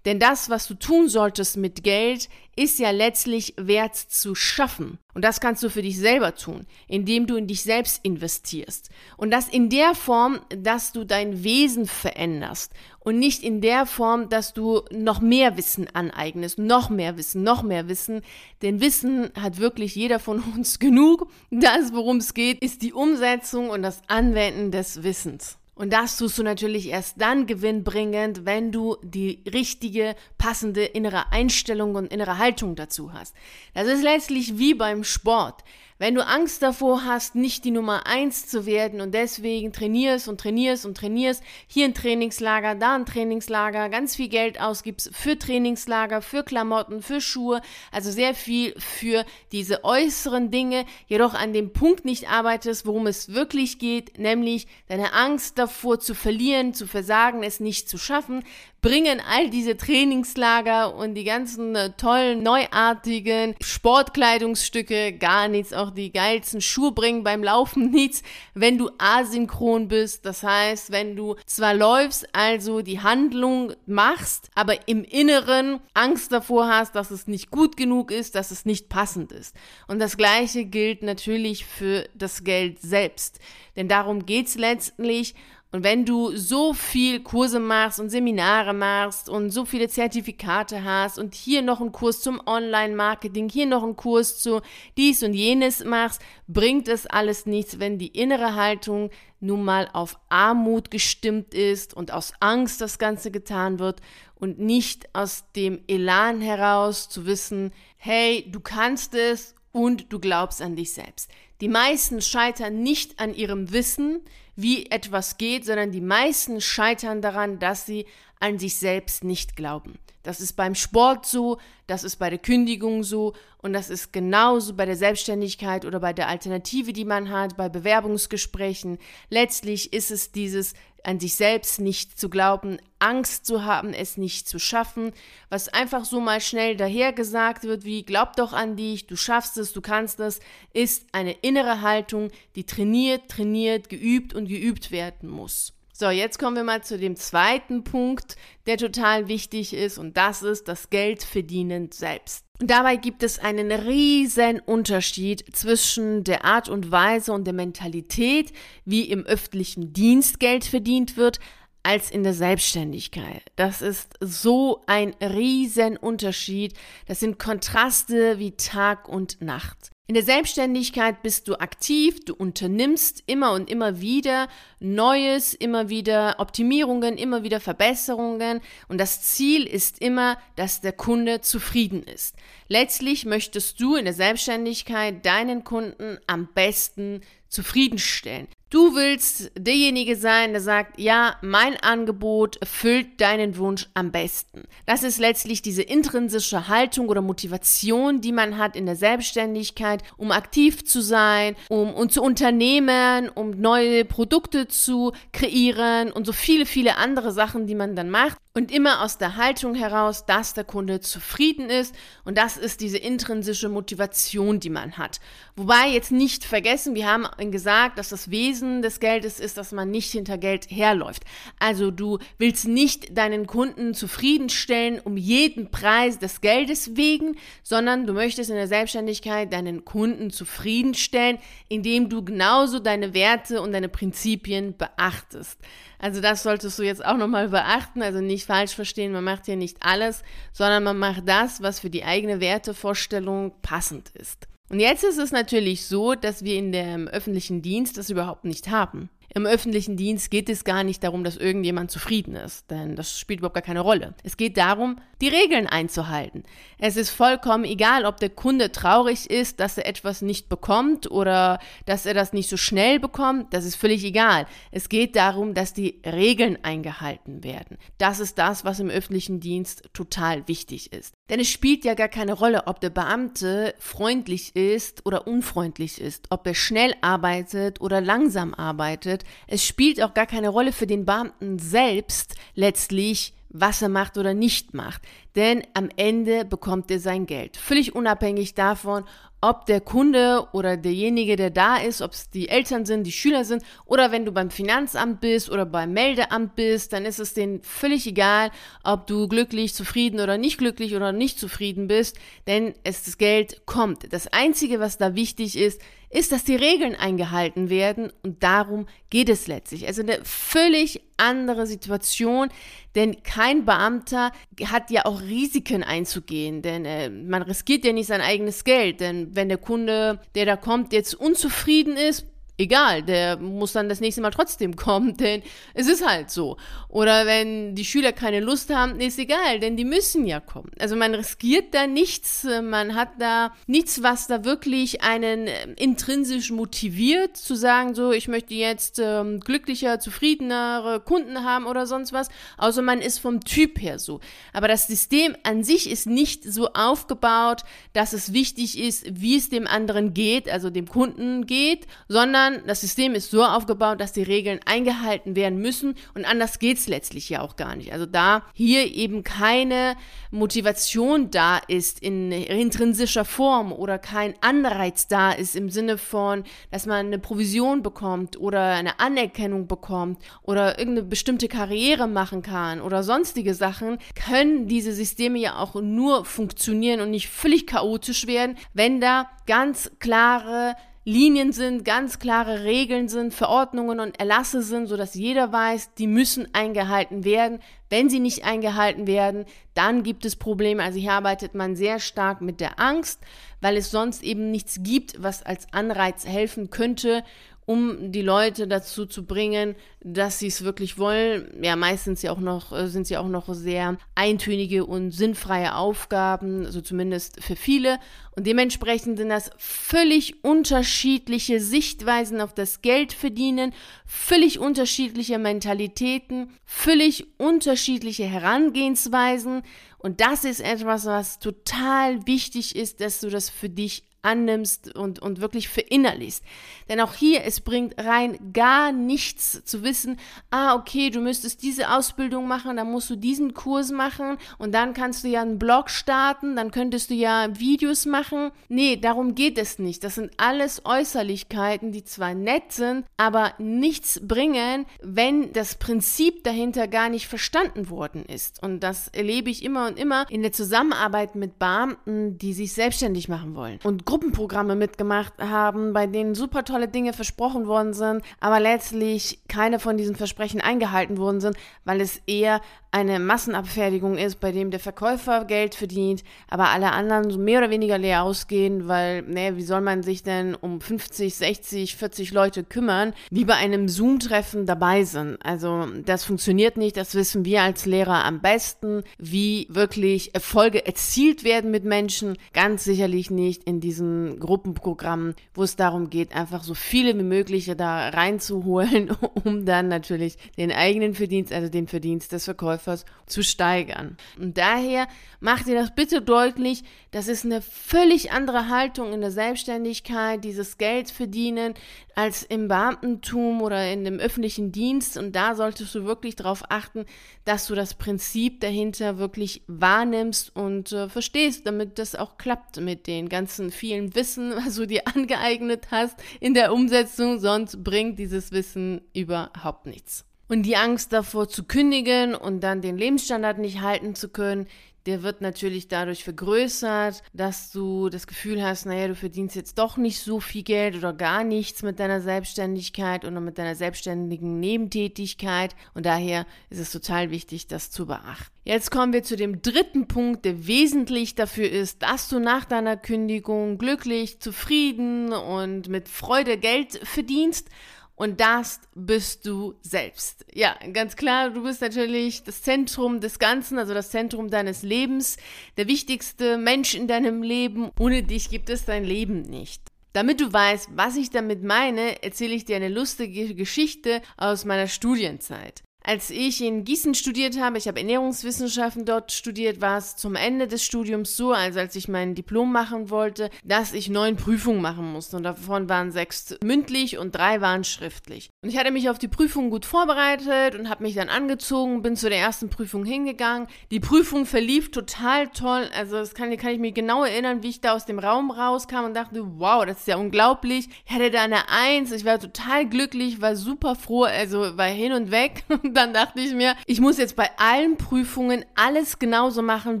Denn 0.04 0.18
das, 0.18 0.50
was 0.50 0.68
du 0.68 0.74
tun 0.74 1.08
solltest 1.08 1.56
mit 1.56 1.82
Geld, 1.82 2.28
ist 2.56 2.78
ja 2.78 2.90
letztlich 2.90 3.54
Wert 3.56 3.96
zu 3.96 4.34
schaffen. 4.34 4.98
Und 5.14 5.24
das 5.24 5.40
kannst 5.40 5.62
du 5.62 5.70
für 5.70 5.82
dich 5.82 5.98
selber 5.98 6.34
tun, 6.34 6.66
indem 6.88 7.26
du 7.26 7.36
in 7.36 7.46
dich 7.46 7.62
selbst 7.62 8.04
investierst. 8.04 8.90
Und 9.16 9.30
das 9.30 9.48
in 9.48 9.70
der 9.70 9.94
Form, 9.94 10.40
dass 10.50 10.92
du 10.92 11.04
dein 11.04 11.42
Wesen 11.42 11.86
veränderst 11.86 12.72
und 13.00 13.18
nicht 13.18 13.42
in 13.42 13.60
der 13.60 13.86
Form, 13.86 14.28
dass 14.28 14.52
du 14.52 14.82
noch 14.90 15.20
mehr 15.20 15.56
Wissen 15.56 15.88
aneignest, 15.94 16.58
noch 16.58 16.90
mehr 16.90 17.16
Wissen, 17.16 17.42
noch 17.42 17.62
mehr 17.62 17.88
Wissen. 17.88 18.20
Denn 18.62 18.80
Wissen 18.80 19.30
hat 19.40 19.58
wirklich 19.58 19.94
jeder 19.94 20.18
von 20.18 20.40
uns 20.40 20.78
genug. 20.78 21.30
Das, 21.50 21.92
worum 21.92 22.18
es 22.18 22.34
geht, 22.34 22.62
ist 22.62 22.82
die 22.82 22.92
Umsetzung 22.92 23.70
und 23.70 23.82
das 23.82 24.02
Anwenden 24.08 24.70
des 24.70 25.02
Wissens. 25.02 25.58
Und 25.74 25.92
das 25.92 26.16
tust 26.16 26.38
du 26.38 26.42
natürlich 26.42 26.88
erst 26.88 27.20
dann 27.20 27.46
gewinnbringend, 27.46 28.44
wenn 28.44 28.70
du 28.70 28.96
die 29.02 29.42
richtige, 29.52 30.14
passende 30.38 30.84
innere 30.84 31.32
Einstellung 31.32 31.96
und 31.96 32.12
innere 32.12 32.38
Haltung 32.38 32.76
dazu 32.76 33.12
hast. 33.12 33.34
Das 33.74 33.88
ist 33.88 34.02
letztlich 34.02 34.56
wie 34.56 34.74
beim 34.74 35.02
Sport. 35.02 35.64
Wenn 35.96 36.16
du 36.16 36.26
Angst 36.26 36.60
davor 36.60 37.04
hast, 37.04 37.36
nicht 37.36 37.64
die 37.64 37.70
Nummer 37.70 38.04
eins 38.04 38.48
zu 38.48 38.66
werden 38.66 39.00
und 39.00 39.14
deswegen 39.14 39.72
trainierst 39.72 40.26
und 40.26 40.40
trainierst 40.40 40.86
und 40.86 40.96
trainierst, 40.96 41.40
hier 41.68 41.84
ein 41.84 41.94
Trainingslager, 41.94 42.74
da 42.74 42.96
ein 42.96 43.06
Trainingslager, 43.06 43.88
ganz 43.90 44.16
viel 44.16 44.26
Geld 44.28 44.60
ausgibst 44.60 45.14
für 45.14 45.38
Trainingslager, 45.38 46.20
für 46.20 46.42
Klamotten, 46.42 47.00
für 47.00 47.20
Schuhe, 47.20 47.62
also 47.92 48.10
sehr 48.10 48.34
viel 48.34 48.74
für 48.76 49.24
diese 49.52 49.84
äußeren 49.84 50.50
Dinge, 50.50 50.84
jedoch 51.06 51.32
an 51.32 51.52
dem 51.52 51.72
Punkt 51.72 52.04
nicht 52.04 52.28
arbeitest, 52.28 52.86
worum 52.86 53.06
es 53.06 53.32
wirklich 53.32 53.78
geht, 53.78 54.18
nämlich 54.18 54.66
deine 54.88 55.12
Angst 55.12 55.60
davor 55.60 56.00
zu 56.00 56.16
verlieren, 56.16 56.74
zu 56.74 56.88
versagen, 56.88 57.44
es 57.44 57.60
nicht 57.60 57.88
zu 57.88 57.98
schaffen, 57.98 58.42
bringen 58.84 59.18
all 59.26 59.48
diese 59.48 59.78
Trainingslager 59.78 60.94
und 60.94 61.14
die 61.14 61.24
ganzen 61.24 61.74
äh, 61.74 61.92
tollen, 61.96 62.42
neuartigen 62.42 63.54
Sportkleidungsstücke 63.62 65.14
gar 65.14 65.48
nichts. 65.48 65.72
Auch 65.72 65.90
die 65.90 66.12
geilsten 66.12 66.60
Schuhe 66.60 66.92
bringen 66.92 67.24
beim 67.24 67.42
Laufen 67.42 67.90
nichts, 67.90 68.22
wenn 68.52 68.76
du 68.76 68.90
asynchron 68.98 69.88
bist. 69.88 70.26
Das 70.26 70.42
heißt, 70.42 70.92
wenn 70.92 71.16
du 71.16 71.36
zwar 71.46 71.72
läufst, 71.72 72.28
also 72.34 72.82
die 72.82 73.00
Handlung 73.00 73.72
machst, 73.86 74.50
aber 74.54 74.86
im 74.86 75.02
Inneren 75.02 75.80
Angst 75.94 76.30
davor 76.30 76.68
hast, 76.68 76.94
dass 76.94 77.10
es 77.10 77.26
nicht 77.26 77.50
gut 77.50 77.78
genug 77.78 78.10
ist, 78.10 78.34
dass 78.34 78.50
es 78.50 78.66
nicht 78.66 78.90
passend 78.90 79.32
ist. 79.32 79.56
Und 79.88 79.98
das 79.98 80.18
Gleiche 80.18 80.66
gilt 80.66 81.02
natürlich 81.02 81.64
für 81.64 82.06
das 82.14 82.44
Geld 82.44 82.82
selbst. 82.82 83.40
Denn 83.76 83.88
darum 83.88 84.26
geht's 84.26 84.56
letztlich. 84.56 85.34
Und 85.74 85.82
wenn 85.82 86.04
du 86.04 86.36
so 86.36 86.72
viel 86.72 87.18
Kurse 87.18 87.58
machst 87.58 87.98
und 87.98 88.08
Seminare 88.08 88.72
machst 88.72 89.28
und 89.28 89.50
so 89.50 89.64
viele 89.64 89.88
Zertifikate 89.88 90.84
hast 90.84 91.18
und 91.18 91.34
hier 91.34 91.62
noch 91.62 91.80
einen 91.80 91.90
Kurs 91.90 92.20
zum 92.20 92.40
Online-Marketing, 92.46 93.48
hier 93.48 93.66
noch 93.66 93.82
einen 93.82 93.96
Kurs 93.96 94.38
zu 94.38 94.60
dies 94.96 95.24
und 95.24 95.34
jenes 95.34 95.82
machst, 95.82 96.22
bringt 96.46 96.86
es 96.86 97.06
alles 97.06 97.46
nichts, 97.46 97.80
wenn 97.80 97.98
die 97.98 98.06
innere 98.06 98.54
Haltung 98.54 99.10
nun 99.40 99.64
mal 99.64 99.90
auf 99.92 100.16
Armut 100.28 100.92
gestimmt 100.92 101.54
ist 101.54 101.92
und 101.92 102.12
aus 102.12 102.34
Angst 102.38 102.80
das 102.80 103.00
Ganze 103.00 103.32
getan 103.32 103.80
wird 103.80 104.00
und 104.36 104.60
nicht 104.60 105.12
aus 105.12 105.42
dem 105.56 105.80
Elan 105.88 106.40
heraus 106.40 107.08
zu 107.08 107.26
wissen, 107.26 107.72
hey, 107.96 108.48
du 108.48 108.60
kannst 108.60 109.16
es 109.16 109.56
und 109.72 110.12
du 110.12 110.20
glaubst 110.20 110.62
an 110.62 110.76
dich 110.76 110.92
selbst. 110.92 111.28
Die 111.64 111.70
meisten 111.70 112.20
scheitern 112.20 112.82
nicht 112.82 113.20
an 113.20 113.32
ihrem 113.32 113.72
Wissen, 113.72 114.20
wie 114.54 114.84
etwas 114.90 115.38
geht, 115.38 115.64
sondern 115.64 115.92
die 115.92 116.02
meisten 116.02 116.60
scheitern 116.60 117.22
daran, 117.22 117.58
dass 117.58 117.86
sie 117.86 118.04
an 118.38 118.58
sich 118.58 118.76
selbst 118.76 119.24
nicht 119.24 119.56
glauben. 119.56 119.98
Das 120.22 120.42
ist 120.42 120.56
beim 120.56 120.74
Sport 120.74 121.24
so, 121.24 121.56
das 121.86 122.04
ist 122.04 122.16
bei 122.16 122.28
der 122.28 122.38
Kündigung 122.38 123.02
so 123.02 123.32
und 123.62 123.72
das 123.72 123.88
ist 123.88 124.12
genauso 124.12 124.74
bei 124.74 124.84
der 124.84 124.96
Selbstständigkeit 124.96 125.86
oder 125.86 126.00
bei 126.00 126.12
der 126.12 126.28
Alternative, 126.28 126.92
die 126.92 127.06
man 127.06 127.30
hat, 127.30 127.56
bei 127.56 127.70
Bewerbungsgesprächen. 127.70 128.98
Letztlich 129.30 129.94
ist 129.94 130.10
es 130.10 130.32
dieses 130.32 130.74
an 131.04 131.20
sich 131.20 131.34
selbst 131.34 131.80
nicht 131.80 132.18
zu 132.18 132.28
glauben, 132.28 132.78
Angst 132.98 133.46
zu 133.46 133.64
haben, 133.64 133.92
es 133.92 134.16
nicht 134.16 134.48
zu 134.48 134.58
schaffen, 134.58 135.12
was 135.50 135.68
einfach 135.68 136.04
so 136.04 136.20
mal 136.20 136.40
schnell 136.40 136.76
dahergesagt 136.76 137.64
wird, 137.64 137.84
wie 137.84 138.04
glaub 138.04 138.36
doch 138.36 138.52
an 138.52 138.76
dich, 138.76 139.06
du 139.06 139.16
schaffst 139.16 139.56
es, 139.58 139.72
du 139.72 139.80
kannst 139.80 140.20
es, 140.20 140.40
ist 140.72 141.06
eine 141.12 141.32
innere 141.32 141.82
Haltung, 141.82 142.30
die 142.56 142.64
trainiert, 142.64 143.28
trainiert, 143.28 143.88
geübt 143.88 144.34
und 144.34 144.48
geübt 144.48 144.90
werden 144.90 145.28
muss. 145.28 145.74
So, 145.92 146.10
jetzt 146.10 146.40
kommen 146.40 146.56
wir 146.56 146.64
mal 146.64 146.82
zu 146.82 146.98
dem 146.98 147.14
zweiten 147.14 147.84
Punkt, 147.84 148.36
der 148.66 148.78
total 148.78 149.28
wichtig 149.28 149.74
ist, 149.74 149.96
und 149.96 150.16
das 150.16 150.42
ist 150.42 150.66
das 150.66 150.90
Geld 150.90 151.22
verdienen 151.22 151.92
selbst. 151.92 152.43
Dabei 152.60 152.96
gibt 152.96 153.24
es 153.24 153.40
einen 153.40 153.72
riesen 153.72 154.60
Unterschied 154.60 155.44
zwischen 155.56 156.22
der 156.22 156.44
Art 156.44 156.68
und 156.68 156.92
Weise 156.92 157.32
und 157.32 157.44
der 157.44 157.54
Mentalität, 157.54 158.52
wie 158.84 159.10
im 159.10 159.26
öffentlichen 159.26 159.92
Dienst 159.92 160.38
Geld 160.38 160.64
verdient 160.64 161.16
wird, 161.16 161.40
als 161.82 162.10
in 162.10 162.22
der 162.22 162.32
Selbstständigkeit. 162.32 163.42
Das 163.56 163.82
ist 163.82 164.14
so 164.20 164.82
ein 164.86 165.14
riesen 165.20 165.96
Unterschied. 165.96 166.74
Das 167.06 167.20
sind 167.20 167.38
Kontraste 167.38 168.38
wie 168.38 168.52
Tag 168.52 169.08
und 169.08 169.40
Nacht. 169.42 169.93
In 170.06 170.12
der 170.12 170.22
Selbstständigkeit 170.22 171.22
bist 171.22 171.48
du 171.48 171.54
aktiv, 171.54 172.22
du 172.26 172.34
unternimmst 172.34 173.22
immer 173.24 173.52
und 173.52 173.70
immer 173.70 174.02
wieder 174.02 174.48
Neues, 174.78 175.54
immer 175.54 175.88
wieder 175.88 176.36
Optimierungen, 176.40 177.16
immer 177.16 177.42
wieder 177.42 177.58
Verbesserungen 177.58 178.60
und 178.88 178.98
das 178.98 179.22
Ziel 179.22 179.66
ist 179.66 180.02
immer, 180.02 180.36
dass 180.56 180.82
der 180.82 180.92
Kunde 180.92 181.40
zufrieden 181.40 182.02
ist. 182.02 182.36
Letztlich 182.68 183.24
möchtest 183.24 183.80
du 183.80 183.96
in 183.96 184.04
der 184.04 184.12
Selbstständigkeit 184.12 185.24
deinen 185.24 185.64
Kunden 185.64 186.18
am 186.26 186.48
besten 186.52 187.22
zufriedenstellen. 187.48 188.48
Du 188.74 188.96
willst 188.96 189.52
derjenige 189.56 190.16
sein, 190.16 190.50
der 190.50 190.60
sagt, 190.60 190.98
ja, 190.98 191.36
mein 191.42 191.76
Angebot 191.76 192.56
erfüllt 192.56 193.20
deinen 193.20 193.56
Wunsch 193.56 193.86
am 193.94 194.10
besten. 194.10 194.64
Das 194.84 195.04
ist 195.04 195.20
letztlich 195.20 195.62
diese 195.62 195.82
intrinsische 195.82 196.66
Haltung 196.66 197.08
oder 197.08 197.22
Motivation, 197.22 198.20
die 198.20 198.32
man 198.32 198.58
hat 198.58 198.74
in 198.74 198.86
der 198.86 198.96
Selbstständigkeit, 198.96 200.02
um 200.16 200.32
aktiv 200.32 200.84
zu 200.84 201.02
sein, 201.02 201.54
um, 201.68 201.94
um 201.94 202.10
zu 202.10 202.20
unternehmen, 202.20 203.28
um 203.28 203.52
neue 203.52 204.04
Produkte 204.04 204.66
zu 204.66 205.12
kreieren 205.32 206.10
und 206.10 206.26
so 206.26 206.32
viele, 206.32 206.66
viele 206.66 206.96
andere 206.96 207.30
Sachen, 207.30 207.68
die 207.68 207.76
man 207.76 207.94
dann 207.94 208.10
macht. 208.10 208.38
Und 208.56 208.70
immer 208.70 209.02
aus 209.02 209.18
der 209.18 209.34
Haltung 209.36 209.74
heraus, 209.74 210.26
dass 210.26 210.54
der 210.54 210.62
Kunde 210.62 211.00
zufrieden 211.00 211.70
ist. 211.70 211.92
Und 212.24 212.38
das 212.38 212.56
ist 212.56 212.80
diese 212.80 212.98
intrinsische 212.98 213.68
Motivation, 213.68 214.60
die 214.60 214.70
man 214.70 214.96
hat. 214.96 215.18
Wobei 215.56 215.88
jetzt 215.88 216.10
nicht 216.10 216.44
vergessen, 216.44 216.96
wir 216.96 217.06
haben 217.06 217.28
gesagt, 217.52 217.96
dass 217.96 218.08
das 218.08 218.28
Wesen 218.28 218.82
des 218.82 218.98
Geldes 218.98 219.38
ist, 219.38 219.56
dass 219.56 219.70
man 219.70 219.88
nicht 219.88 220.10
hinter 220.10 220.36
Geld 220.36 220.68
herläuft. 220.68 221.22
Also 221.60 221.92
du 221.92 222.18
willst 222.38 222.66
nicht 222.66 223.16
deinen 223.16 223.46
Kunden 223.46 223.94
zufriedenstellen 223.94 224.98
um 224.98 225.16
jeden 225.16 225.70
Preis 225.70 226.18
des 226.18 226.40
Geldes 226.40 226.96
wegen, 226.96 227.36
sondern 227.62 228.04
du 228.04 228.14
möchtest 228.14 228.50
in 228.50 228.56
der 228.56 228.66
Selbstständigkeit 228.66 229.52
deinen 229.52 229.84
Kunden 229.84 230.30
zufriedenstellen, 230.30 231.38
indem 231.68 232.08
du 232.08 232.24
genauso 232.24 232.80
deine 232.80 233.14
Werte 233.14 233.62
und 233.62 233.70
deine 233.70 233.88
Prinzipien 233.88 234.76
beachtest. 234.76 235.60
Also 236.00 236.20
das 236.20 236.42
solltest 236.42 236.80
du 236.80 236.82
jetzt 236.82 237.04
auch 237.04 237.16
nochmal 237.16 237.50
beachten, 237.50 238.02
also 238.02 238.20
nicht 238.20 238.44
falsch 238.44 238.74
verstehen, 238.74 239.12
man 239.12 239.22
macht 239.22 239.46
hier 239.46 239.54
nicht 239.54 239.76
alles, 239.84 240.24
sondern 240.52 240.82
man 240.82 240.98
macht 240.98 241.28
das, 241.28 241.62
was 241.62 241.78
für 241.78 241.90
die 241.90 242.02
eigene 242.02 242.40
Wertevorstellung 242.40 243.52
passend 243.62 244.10
ist. 244.16 244.48
Und 244.70 244.80
jetzt 244.80 245.04
ist 245.04 245.18
es 245.18 245.30
natürlich 245.30 245.86
so, 245.86 246.14
dass 246.14 246.42
wir 246.42 246.56
in 246.56 246.72
dem 246.72 247.06
öffentlichen 247.06 247.60
Dienst 247.60 247.98
das 247.98 248.10
überhaupt 248.10 248.44
nicht 248.44 248.70
haben. 248.70 249.10
Im 249.36 249.46
öffentlichen 249.46 249.96
Dienst 249.96 250.30
geht 250.30 250.48
es 250.48 250.62
gar 250.62 250.84
nicht 250.84 251.02
darum, 251.02 251.24
dass 251.24 251.36
irgendjemand 251.36 251.90
zufrieden 251.90 252.36
ist, 252.36 252.70
denn 252.70 252.94
das 252.94 253.18
spielt 253.18 253.40
überhaupt 253.40 253.54
gar 253.54 253.62
keine 253.62 253.80
Rolle. 253.80 254.14
Es 254.22 254.36
geht 254.36 254.56
darum, 254.56 255.00
die 255.20 255.26
Regeln 255.26 255.66
einzuhalten. 255.66 256.44
Es 256.78 256.96
ist 256.96 257.10
vollkommen 257.10 257.64
egal, 257.64 258.04
ob 258.04 258.18
der 258.18 258.30
Kunde 258.30 258.70
traurig 258.70 259.28
ist, 259.28 259.58
dass 259.58 259.76
er 259.76 259.86
etwas 259.86 260.22
nicht 260.22 260.48
bekommt 260.48 261.10
oder 261.10 261.58
dass 261.84 262.06
er 262.06 262.14
das 262.14 262.32
nicht 262.32 262.48
so 262.48 262.56
schnell 262.56 263.00
bekommt, 263.00 263.52
das 263.52 263.64
ist 263.64 263.74
völlig 263.74 264.04
egal. 264.04 264.46
Es 264.70 264.88
geht 264.88 265.16
darum, 265.16 265.52
dass 265.52 265.72
die 265.72 266.00
Regeln 266.06 266.56
eingehalten 266.62 267.42
werden. 267.42 267.76
Das 267.98 268.20
ist 268.20 268.38
das, 268.38 268.64
was 268.64 268.78
im 268.78 268.88
öffentlichen 268.88 269.40
Dienst 269.40 269.90
total 269.92 270.46
wichtig 270.46 270.92
ist. 270.92 271.12
Denn 271.30 271.40
es 271.40 271.48
spielt 271.48 271.86
ja 271.86 271.94
gar 271.94 272.08
keine 272.08 272.34
Rolle, 272.34 272.66
ob 272.66 272.80
der 272.80 272.90
Beamte 272.90 273.74
freundlich 273.78 274.54
ist 274.54 275.06
oder 275.06 275.26
unfreundlich 275.26 275.98
ist, 275.98 276.26
ob 276.28 276.46
er 276.46 276.54
schnell 276.54 276.94
arbeitet 277.00 277.80
oder 277.80 278.02
langsam 278.02 278.52
arbeitet. 278.52 279.24
Es 279.46 279.64
spielt 279.64 280.02
auch 280.02 280.12
gar 280.12 280.26
keine 280.26 280.50
Rolle 280.50 280.72
für 280.72 280.86
den 280.86 281.06
Beamten 281.06 281.58
selbst 281.58 282.34
letztlich, 282.54 283.32
was 283.48 283.80
er 283.80 283.88
macht 283.88 284.18
oder 284.18 284.34
nicht 284.34 284.74
macht. 284.74 285.00
Denn 285.34 285.62
am 285.72 285.88
Ende 285.96 286.44
bekommt 286.44 286.90
er 286.90 287.00
sein 287.00 287.24
Geld. 287.24 287.56
Völlig 287.56 287.94
unabhängig 287.94 288.54
davon, 288.54 289.04
ob 289.44 289.66
der 289.66 289.82
Kunde 289.82 290.46
oder 290.52 290.78
derjenige, 290.78 291.36
der 291.36 291.50
da 291.50 291.76
ist, 291.76 292.00
ob 292.00 292.12
es 292.12 292.30
die 292.30 292.48
Eltern 292.48 292.86
sind, 292.86 293.04
die 293.04 293.12
Schüler 293.12 293.44
sind 293.44 293.62
oder 293.84 294.10
wenn 294.10 294.24
du 294.24 294.32
beim 294.32 294.50
Finanzamt 294.50 295.20
bist 295.20 295.50
oder 295.50 295.66
beim 295.66 295.92
Meldeamt 295.92 296.54
bist, 296.54 296.94
dann 296.94 297.04
ist 297.04 297.18
es 297.20 297.34
denen 297.34 297.62
völlig 297.62 298.06
egal, 298.06 298.50
ob 298.84 299.06
du 299.06 299.28
glücklich, 299.28 299.74
zufrieden 299.74 300.20
oder 300.20 300.38
nicht 300.38 300.56
glücklich 300.56 300.96
oder 300.96 301.12
nicht 301.12 301.38
zufrieden 301.38 301.88
bist, 301.88 302.16
denn 302.46 302.72
es 302.84 303.04
das 303.04 303.18
Geld 303.18 303.66
kommt. 303.66 304.10
Das 304.14 304.28
Einzige, 304.28 304.80
was 304.80 304.96
da 304.96 305.14
wichtig 305.14 305.58
ist, 305.58 305.78
ist, 306.14 306.30
dass 306.30 306.44
die 306.44 306.54
Regeln 306.54 306.94
eingehalten 306.94 307.70
werden 307.70 308.12
und 308.22 308.42
darum 308.42 308.86
geht 309.10 309.28
es 309.28 309.48
letztlich. 309.48 309.86
Also 309.88 310.02
eine 310.02 310.20
völlig 310.22 311.02
andere 311.16 311.66
Situation, 311.66 312.50
denn 312.94 313.22
kein 313.24 313.64
Beamter 313.64 314.30
hat 314.66 314.90
ja 314.92 315.06
auch 315.06 315.22
Risiken 315.22 315.82
einzugehen, 315.82 316.62
denn 316.62 316.84
äh, 316.84 317.10
man 317.10 317.42
riskiert 317.42 317.84
ja 317.84 317.92
nicht 317.92 318.06
sein 318.06 318.20
eigenes 318.20 318.62
Geld, 318.62 319.00
denn 319.00 319.33
wenn 319.34 319.48
der 319.48 319.58
Kunde, 319.58 320.20
der 320.34 320.46
da 320.46 320.56
kommt, 320.56 320.92
jetzt 320.92 321.14
unzufrieden 321.14 321.96
ist, 321.96 322.26
egal, 322.56 323.02
der 323.02 323.36
muss 323.36 323.72
dann 323.72 323.88
das 323.88 324.00
nächste 324.00 324.20
Mal 324.20 324.30
trotzdem 324.30 324.76
kommen, 324.84 325.16
denn 325.16 325.42
es 325.74 325.88
ist 325.88 326.06
halt 326.06 326.30
so. 326.30 326.56
Oder 326.88 327.26
wenn 327.26 327.74
die 327.74 327.84
Schüler 327.84 328.12
keine 328.12 328.40
Lust 328.40 328.72
haben, 328.72 329.00
ist 329.00 329.18
egal, 329.18 329.58
denn 329.60 329.76
die 329.76 329.84
müssen 329.84 330.26
ja 330.26 330.40
kommen. 330.40 330.70
Also 330.78 330.96
man 330.96 331.14
riskiert 331.14 331.74
da 331.74 331.86
nichts, 331.86 332.46
man 332.62 332.94
hat 332.94 333.10
da 333.18 333.52
nichts, 333.66 334.02
was 334.02 334.26
da 334.26 334.44
wirklich 334.44 335.02
einen 335.02 335.46
äh, 335.46 335.72
intrinsisch 335.76 336.50
motiviert, 336.50 337.36
zu 337.36 337.54
sagen, 337.54 337.94
so, 337.94 338.12
ich 338.12 338.28
möchte 338.28 338.54
jetzt 338.54 339.00
ähm, 339.02 339.40
glücklicher, 339.40 339.98
zufriedenere 339.98 341.00
Kunden 341.00 341.44
haben 341.44 341.66
oder 341.66 341.86
sonst 341.86 342.12
was, 342.12 342.28
außer 342.58 342.82
man 342.82 343.00
ist 343.00 343.18
vom 343.18 343.40
Typ 343.40 343.80
her 343.80 343.98
so. 343.98 344.20
Aber 344.52 344.68
das 344.68 344.86
System 344.86 345.36
an 345.42 345.64
sich 345.64 345.90
ist 345.90 346.06
nicht 346.06 346.44
so 346.44 346.68
aufgebaut, 346.72 347.62
dass 347.92 348.12
es 348.12 348.32
wichtig 348.32 348.78
ist, 348.78 349.04
wie 349.10 349.36
es 349.36 349.48
dem 349.48 349.66
anderen 349.66 350.14
geht, 350.14 350.48
also 350.48 350.70
dem 350.70 350.88
Kunden 350.88 351.46
geht, 351.46 351.86
sondern 352.08 352.43
sondern 352.44 352.66
das 352.66 352.80
System 352.80 353.14
ist 353.14 353.30
so 353.30 353.44
aufgebaut, 353.44 354.00
dass 354.00 354.12
die 354.12 354.22
Regeln 354.22 354.60
eingehalten 354.64 355.36
werden 355.36 355.58
müssen 355.60 355.94
und 356.14 356.24
anders 356.24 356.58
geht 356.58 356.78
es 356.78 356.88
letztlich 356.88 357.28
ja 357.28 357.40
auch 357.40 357.56
gar 357.56 357.76
nicht. 357.76 357.92
Also 357.92 358.06
da 358.06 358.42
hier 358.52 358.92
eben 358.94 359.24
keine 359.24 359.96
Motivation 360.30 361.30
da 361.30 361.58
ist 361.68 362.00
in 362.00 362.32
intrinsischer 362.32 363.24
Form 363.24 363.72
oder 363.72 363.98
kein 363.98 364.34
Anreiz 364.40 365.08
da 365.08 365.32
ist 365.32 365.56
im 365.56 365.70
Sinne 365.70 365.98
von, 365.98 366.44
dass 366.70 366.86
man 366.86 367.06
eine 367.06 367.18
Provision 367.18 367.82
bekommt 367.82 368.38
oder 368.38 368.72
eine 368.72 369.00
Anerkennung 369.00 369.66
bekommt 369.66 370.18
oder 370.42 370.78
irgendeine 370.78 371.08
bestimmte 371.08 371.48
Karriere 371.48 372.06
machen 372.06 372.42
kann 372.42 372.80
oder 372.80 373.02
sonstige 373.02 373.54
Sachen, 373.54 373.98
können 374.14 374.68
diese 374.68 374.92
Systeme 374.92 375.38
ja 375.38 375.58
auch 375.58 375.74
nur 375.74 376.24
funktionieren 376.24 377.00
und 377.00 377.10
nicht 377.10 377.28
völlig 377.28 377.66
chaotisch 377.66 378.26
werden, 378.26 378.56
wenn 378.72 379.00
da 379.00 379.30
ganz 379.46 379.90
klare 379.98 380.74
Linien 381.06 381.52
sind, 381.52 381.84
ganz 381.84 382.18
klare 382.18 382.64
Regeln 382.64 383.08
sind, 383.08 383.34
Verordnungen 383.34 384.00
und 384.00 384.18
Erlasse 384.18 384.62
sind, 384.62 384.86
sodass 384.86 385.14
jeder 385.14 385.52
weiß, 385.52 385.92
die 385.94 386.06
müssen 386.06 386.48
eingehalten 386.54 387.24
werden. 387.24 387.60
Wenn 387.90 388.08
sie 388.08 388.20
nicht 388.20 388.44
eingehalten 388.44 389.06
werden, 389.06 389.44
dann 389.74 390.02
gibt 390.02 390.24
es 390.24 390.34
Probleme. 390.34 390.82
Also 390.82 390.98
hier 390.98 391.12
arbeitet 391.12 391.54
man 391.54 391.76
sehr 391.76 392.00
stark 392.00 392.40
mit 392.40 392.58
der 392.58 392.80
Angst, 392.80 393.20
weil 393.60 393.76
es 393.76 393.90
sonst 393.90 394.22
eben 394.22 394.50
nichts 394.50 394.82
gibt, 394.82 395.22
was 395.22 395.42
als 395.42 395.66
Anreiz 395.74 396.26
helfen 396.26 396.70
könnte, 396.70 397.22
um 397.66 398.12
die 398.12 398.22
Leute 398.22 398.68
dazu 398.68 399.06
zu 399.06 399.24
bringen, 399.24 399.74
dass 400.00 400.38
sie 400.38 400.48
es 400.48 400.64
wirklich 400.64 400.98
wollen. 400.98 401.62
Ja, 401.62 401.76
meistens 401.76 402.20
ja 402.22 402.30
auch 402.32 402.40
noch, 402.40 402.72
äh, 402.72 402.88
sind 402.88 403.06
sie 403.06 403.16
auch 403.16 403.28
noch 403.28 403.52
sehr 403.54 403.96
eintönige 404.14 404.84
und 404.84 405.12
sinnfreie 405.12 405.74
Aufgaben, 405.74 406.66
also 406.66 406.82
zumindest 406.82 407.42
für 407.42 407.56
viele. 407.56 407.98
Und 408.36 408.46
dementsprechend 408.46 409.18
sind 409.18 409.30
das 409.30 409.50
völlig 409.56 410.44
unterschiedliche 410.44 411.60
Sichtweisen 411.60 412.40
auf 412.40 412.52
das 412.52 412.82
Geld 412.82 413.12
verdienen, 413.12 413.72
völlig 414.04 414.58
unterschiedliche 414.58 415.38
Mentalitäten, 415.38 416.50
völlig 416.64 417.26
unterschiedliche 417.38 418.24
Herangehensweisen. 418.24 419.62
Und 419.98 420.20
das 420.20 420.44
ist 420.44 420.60
etwas, 420.60 421.06
was 421.06 421.38
total 421.38 422.26
wichtig 422.26 422.76
ist, 422.76 423.00
dass 423.00 423.20
du 423.20 423.30
das 423.30 423.48
für 423.48 423.70
dich 423.70 424.04
annimmst 424.24 424.94
und, 424.94 425.20
und 425.20 425.40
wirklich 425.40 425.68
verinnerlichst. 425.68 426.42
Denn 426.88 427.00
auch 427.00 427.14
hier, 427.14 427.44
es 427.44 427.60
bringt 427.60 427.98
rein 427.98 428.38
gar 428.52 428.92
nichts 428.92 429.64
zu 429.64 429.82
wissen, 429.82 430.18
ah, 430.50 430.74
okay, 430.74 431.10
du 431.10 431.20
müsstest 431.20 431.62
diese 431.62 431.90
Ausbildung 431.90 432.48
machen, 432.48 432.76
dann 432.76 432.90
musst 432.90 433.10
du 433.10 433.16
diesen 433.16 433.54
Kurs 433.54 433.90
machen 433.90 434.38
und 434.58 434.72
dann 434.72 434.94
kannst 434.94 435.24
du 435.24 435.28
ja 435.28 435.42
einen 435.42 435.58
Blog 435.58 435.90
starten, 435.90 436.56
dann 436.56 436.70
könntest 436.70 437.10
du 437.10 437.14
ja 437.14 437.48
Videos 437.58 438.06
machen. 438.06 438.50
Nee, 438.68 438.96
darum 438.96 439.34
geht 439.34 439.58
es 439.58 439.78
nicht. 439.78 440.04
Das 440.04 440.16
sind 440.16 440.32
alles 440.36 440.82
Äußerlichkeiten, 440.84 441.92
die 441.92 442.04
zwar 442.04 442.34
nett 442.34 442.72
sind, 442.72 443.06
aber 443.16 443.54
nichts 443.58 444.20
bringen, 444.26 444.86
wenn 445.02 445.52
das 445.52 445.76
Prinzip 445.76 446.44
dahinter 446.44 446.88
gar 446.88 447.08
nicht 447.08 447.28
verstanden 447.28 447.90
worden 447.90 448.24
ist. 448.24 448.62
Und 448.62 448.80
das 448.80 449.08
erlebe 449.08 449.50
ich 449.50 449.62
immer 449.62 449.86
und 449.86 449.98
immer 449.98 450.26
in 450.30 450.42
der 450.42 450.52
Zusammenarbeit 450.52 451.34
mit 451.34 451.58
Beamten, 451.58 452.38
die 452.38 452.52
sich 452.52 452.72
selbstständig 452.72 453.28
machen 453.28 453.54
wollen. 453.54 453.78
Und 453.84 454.04
Gruppenprogramme 454.14 454.76
mitgemacht 454.76 455.32
haben, 455.40 455.92
bei 455.92 456.06
denen 456.06 456.36
super 456.36 456.62
tolle 456.64 456.86
Dinge 456.86 457.12
versprochen 457.12 457.66
worden 457.66 457.94
sind, 457.94 458.22
aber 458.38 458.60
letztlich 458.60 459.40
keine 459.48 459.80
von 459.80 459.96
diesen 459.96 460.14
Versprechen 460.14 460.60
eingehalten 460.60 461.18
worden 461.18 461.40
sind, 461.40 461.56
weil 461.84 462.00
es 462.00 462.18
eher 462.28 462.60
eine 462.94 463.18
Massenabfertigung 463.18 464.16
ist, 464.16 464.38
bei 464.38 464.52
dem 464.52 464.70
der 464.70 464.78
Verkäufer 464.78 465.46
Geld 465.46 465.74
verdient, 465.74 466.22
aber 466.48 466.68
alle 466.68 466.92
anderen 466.92 467.28
so 467.28 467.40
mehr 467.40 467.58
oder 467.58 467.70
weniger 467.70 467.98
leer 467.98 468.22
ausgehen, 468.22 468.86
weil, 468.86 469.22
ne, 469.22 469.56
wie 469.56 469.64
soll 469.64 469.80
man 469.80 470.04
sich 470.04 470.22
denn 470.22 470.54
um 470.54 470.80
50, 470.80 471.34
60, 471.34 471.96
40 471.96 472.30
Leute 472.30 472.62
kümmern, 472.62 473.12
die 473.32 473.44
bei 473.44 473.54
einem 473.54 473.88
Zoom-Treffen 473.88 474.64
dabei 474.64 475.02
sind? 475.02 475.38
Also 475.44 475.86
das 476.04 476.22
funktioniert 476.22 476.76
nicht, 476.76 476.96
das 476.96 477.16
wissen 477.16 477.44
wir 477.44 477.62
als 477.62 477.84
Lehrer 477.84 478.24
am 478.24 478.40
besten, 478.40 479.02
wie 479.18 479.66
wirklich 479.70 480.32
Erfolge 480.32 480.86
erzielt 480.86 481.42
werden 481.42 481.72
mit 481.72 481.84
Menschen, 481.84 482.38
ganz 482.52 482.84
sicherlich 482.84 483.28
nicht 483.28 483.64
in 483.64 483.80
diesen 483.80 484.38
Gruppenprogrammen, 484.38 485.34
wo 485.52 485.64
es 485.64 485.74
darum 485.74 486.10
geht, 486.10 486.32
einfach 486.36 486.62
so 486.62 486.74
viele 486.74 487.18
wie 487.18 487.24
möglich 487.24 487.72
da 487.76 488.10
reinzuholen, 488.10 489.10
um 489.44 489.66
dann 489.66 489.88
natürlich 489.88 490.36
den 490.56 490.70
eigenen 490.70 491.14
Verdienst, 491.14 491.52
also 491.52 491.68
den 491.68 491.88
Verdienst 491.88 492.30
des 492.30 492.44
Verkäufers 492.44 492.83
Verkäufers 492.84 493.04
zu 493.26 493.42
steigern. 493.42 494.16
Und 494.38 494.58
daher 494.58 495.08
macht 495.40 495.66
ihr 495.66 495.74
das 495.74 495.94
bitte 495.94 496.20
deutlich, 496.20 496.84
das 497.10 497.26
ist 497.28 497.44
eine 497.44 497.62
völlig 497.62 498.32
andere 498.32 498.68
Haltung 498.68 499.12
in 499.12 499.22
der 499.22 499.30
Selbstständigkeit, 499.30 500.44
dieses 500.44 500.78
Geld 500.78 501.10
verdienen, 501.10 501.74
als 502.14 502.42
im 502.42 502.68
Beamtentum 502.68 503.62
oder 503.62 503.90
in 503.90 504.04
dem 504.04 504.18
öffentlichen 504.18 504.72
Dienst. 504.72 505.16
Und 505.16 505.34
da 505.34 505.54
solltest 505.54 505.94
du 505.94 506.04
wirklich 506.04 506.36
darauf 506.36 506.64
achten, 506.68 507.06
dass 507.44 507.66
du 507.66 507.74
das 507.74 507.94
Prinzip 507.94 508.60
dahinter 508.60 509.18
wirklich 509.18 509.62
wahrnimmst 509.66 510.54
und 510.54 510.92
äh, 510.92 511.08
verstehst, 511.08 511.66
damit 511.66 511.98
das 511.98 512.14
auch 512.14 512.36
klappt 512.36 512.78
mit 512.80 513.06
den 513.06 513.28
ganzen 513.28 513.70
vielen 513.70 514.14
Wissen, 514.14 514.54
was 514.64 514.76
du 514.76 514.86
dir 514.86 515.02
angeeignet 515.06 515.88
hast 515.90 516.16
in 516.40 516.52
der 516.52 516.72
Umsetzung. 516.72 517.38
Sonst 517.40 517.82
bringt 517.82 518.18
dieses 518.18 518.52
Wissen 518.52 519.00
überhaupt 519.14 519.86
nichts. 519.86 520.26
Und 520.54 520.62
die 520.62 520.76
Angst 520.76 521.12
davor 521.12 521.48
zu 521.48 521.64
kündigen 521.64 522.36
und 522.36 522.60
dann 522.60 522.80
den 522.80 522.96
Lebensstandard 522.96 523.58
nicht 523.58 523.80
halten 523.80 524.14
zu 524.14 524.28
können, 524.28 524.68
der 525.04 525.24
wird 525.24 525.40
natürlich 525.40 525.88
dadurch 525.88 526.22
vergrößert, 526.22 527.24
dass 527.32 527.72
du 527.72 528.08
das 528.08 528.28
Gefühl 528.28 528.62
hast, 528.62 528.86
naja, 528.86 529.08
du 529.08 529.16
verdienst 529.16 529.56
jetzt 529.56 529.78
doch 529.78 529.96
nicht 529.96 530.20
so 530.20 530.38
viel 530.38 530.62
Geld 530.62 530.94
oder 530.94 531.12
gar 531.12 531.42
nichts 531.42 531.82
mit 531.82 531.98
deiner 531.98 532.20
Selbstständigkeit 532.20 533.24
oder 533.24 533.40
mit 533.40 533.58
deiner 533.58 533.74
selbstständigen 533.74 534.60
Nebentätigkeit. 534.60 535.74
Und 535.92 536.06
daher 536.06 536.46
ist 536.70 536.78
es 536.78 536.92
total 536.92 537.32
wichtig, 537.32 537.66
das 537.66 537.90
zu 537.90 538.06
beachten. 538.06 538.54
Jetzt 538.62 538.92
kommen 538.92 539.12
wir 539.12 539.24
zu 539.24 539.34
dem 539.34 539.60
dritten 539.60 540.06
Punkt, 540.06 540.44
der 540.44 540.68
wesentlich 540.68 541.34
dafür 541.34 541.68
ist, 541.68 542.04
dass 542.04 542.28
du 542.28 542.38
nach 542.38 542.64
deiner 542.64 542.96
Kündigung 542.96 543.76
glücklich, 543.76 544.38
zufrieden 544.38 545.32
und 545.32 545.88
mit 545.88 546.08
Freude 546.08 546.58
Geld 546.58 547.00
verdienst. 547.02 547.70
Und 548.16 548.40
das 548.40 548.80
bist 548.94 549.44
du 549.44 549.74
selbst. 549.82 550.44
Ja, 550.54 550.76
ganz 550.92 551.16
klar, 551.16 551.50
du 551.50 551.64
bist 551.64 551.80
natürlich 551.80 552.44
das 552.44 552.62
Zentrum 552.62 553.20
des 553.20 553.38
Ganzen, 553.38 553.78
also 553.78 553.92
das 553.92 554.10
Zentrum 554.10 554.50
deines 554.50 554.82
Lebens, 554.82 555.36
der 555.76 555.88
wichtigste 555.88 556.56
Mensch 556.56 556.94
in 556.94 557.08
deinem 557.08 557.42
Leben. 557.42 557.90
Ohne 557.98 558.22
dich 558.22 558.50
gibt 558.50 558.70
es 558.70 558.84
dein 558.84 559.04
Leben 559.04 559.42
nicht. 559.42 559.82
Damit 560.12 560.40
du 560.40 560.52
weißt, 560.52 560.90
was 560.94 561.16
ich 561.16 561.30
damit 561.30 561.64
meine, 561.64 562.22
erzähle 562.22 562.54
ich 562.54 562.64
dir 562.64 562.76
eine 562.76 562.88
lustige 562.88 563.52
Geschichte 563.56 564.22
aus 564.36 564.64
meiner 564.64 564.86
Studienzeit. 564.86 565.82
Als 566.06 566.28
ich 566.28 566.60
in 566.62 566.84
Gießen 566.84 567.14
studiert 567.14 567.58
habe, 567.58 567.78
ich 567.78 567.88
habe 567.88 567.98
Ernährungswissenschaften 567.98 569.06
dort 569.06 569.32
studiert, 569.32 569.80
war 569.80 569.96
es 569.96 570.16
zum 570.16 570.34
Ende 570.34 570.68
des 570.68 570.84
Studiums 570.84 571.34
so, 571.34 571.52
also 571.52 571.78
als 571.80 571.96
ich 571.96 572.08
mein 572.08 572.34
Diplom 572.34 572.70
machen 572.70 573.08
wollte, 573.08 573.48
dass 573.64 573.94
ich 573.94 574.10
neun 574.10 574.36
Prüfungen 574.36 574.82
machen 574.82 575.10
musste. 575.10 575.38
Und 575.38 575.44
davon 575.44 575.88
waren 575.88 576.12
sechs 576.12 576.58
mündlich 576.62 577.16
und 577.16 577.34
drei 577.34 577.62
waren 577.62 577.84
schriftlich. 577.84 578.50
Und 578.62 578.68
ich 578.68 578.76
hatte 578.76 578.90
mich 578.90 579.08
auf 579.08 579.18
die 579.18 579.28
Prüfung 579.28 579.70
gut 579.70 579.86
vorbereitet 579.86 580.78
und 580.78 580.90
habe 580.90 581.04
mich 581.04 581.14
dann 581.14 581.30
angezogen, 581.30 582.02
bin 582.02 582.16
zu 582.16 582.28
der 582.28 582.38
ersten 582.38 582.68
Prüfung 582.68 583.06
hingegangen. 583.06 583.66
Die 583.90 584.00
Prüfung 584.00 584.44
verlief 584.44 584.90
total 584.90 585.48
toll. 585.48 585.88
Also 585.96 586.16
das 586.16 586.34
kann, 586.34 586.54
kann 586.58 586.72
ich 586.72 586.80
mich 586.80 586.92
genau 586.92 587.24
erinnern, 587.24 587.62
wie 587.62 587.70
ich 587.70 587.80
da 587.80 587.94
aus 587.94 588.04
dem 588.04 588.18
Raum 588.18 588.50
rauskam 588.50 589.06
und 589.06 589.14
dachte, 589.14 589.42
wow, 589.58 589.86
das 589.86 590.00
ist 590.00 590.08
ja 590.08 590.18
unglaublich. 590.18 590.86
Ich 591.06 591.14
hatte 591.14 591.30
da 591.30 591.44
eine 591.44 591.70
Eins, 591.70 592.12
ich 592.12 592.26
war 592.26 592.38
total 592.38 592.86
glücklich, 592.86 593.40
war 593.40 593.56
super 593.56 593.94
froh, 593.94 594.24
also 594.24 594.76
war 594.76 594.88
hin 594.88 595.14
und 595.14 595.30
weg. 595.30 595.64
dann 595.94 596.12
dachte 596.12 596.40
ich 596.40 596.52
mir, 596.54 596.74
ich 596.86 597.00
muss 597.00 597.18
jetzt 597.18 597.36
bei 597.36 597.50
allen 597.56 597.96
Prüfungen 597.96 598.64
alles 598.74 599.18
genauso 599.18 599.62
machen 599.62 600.00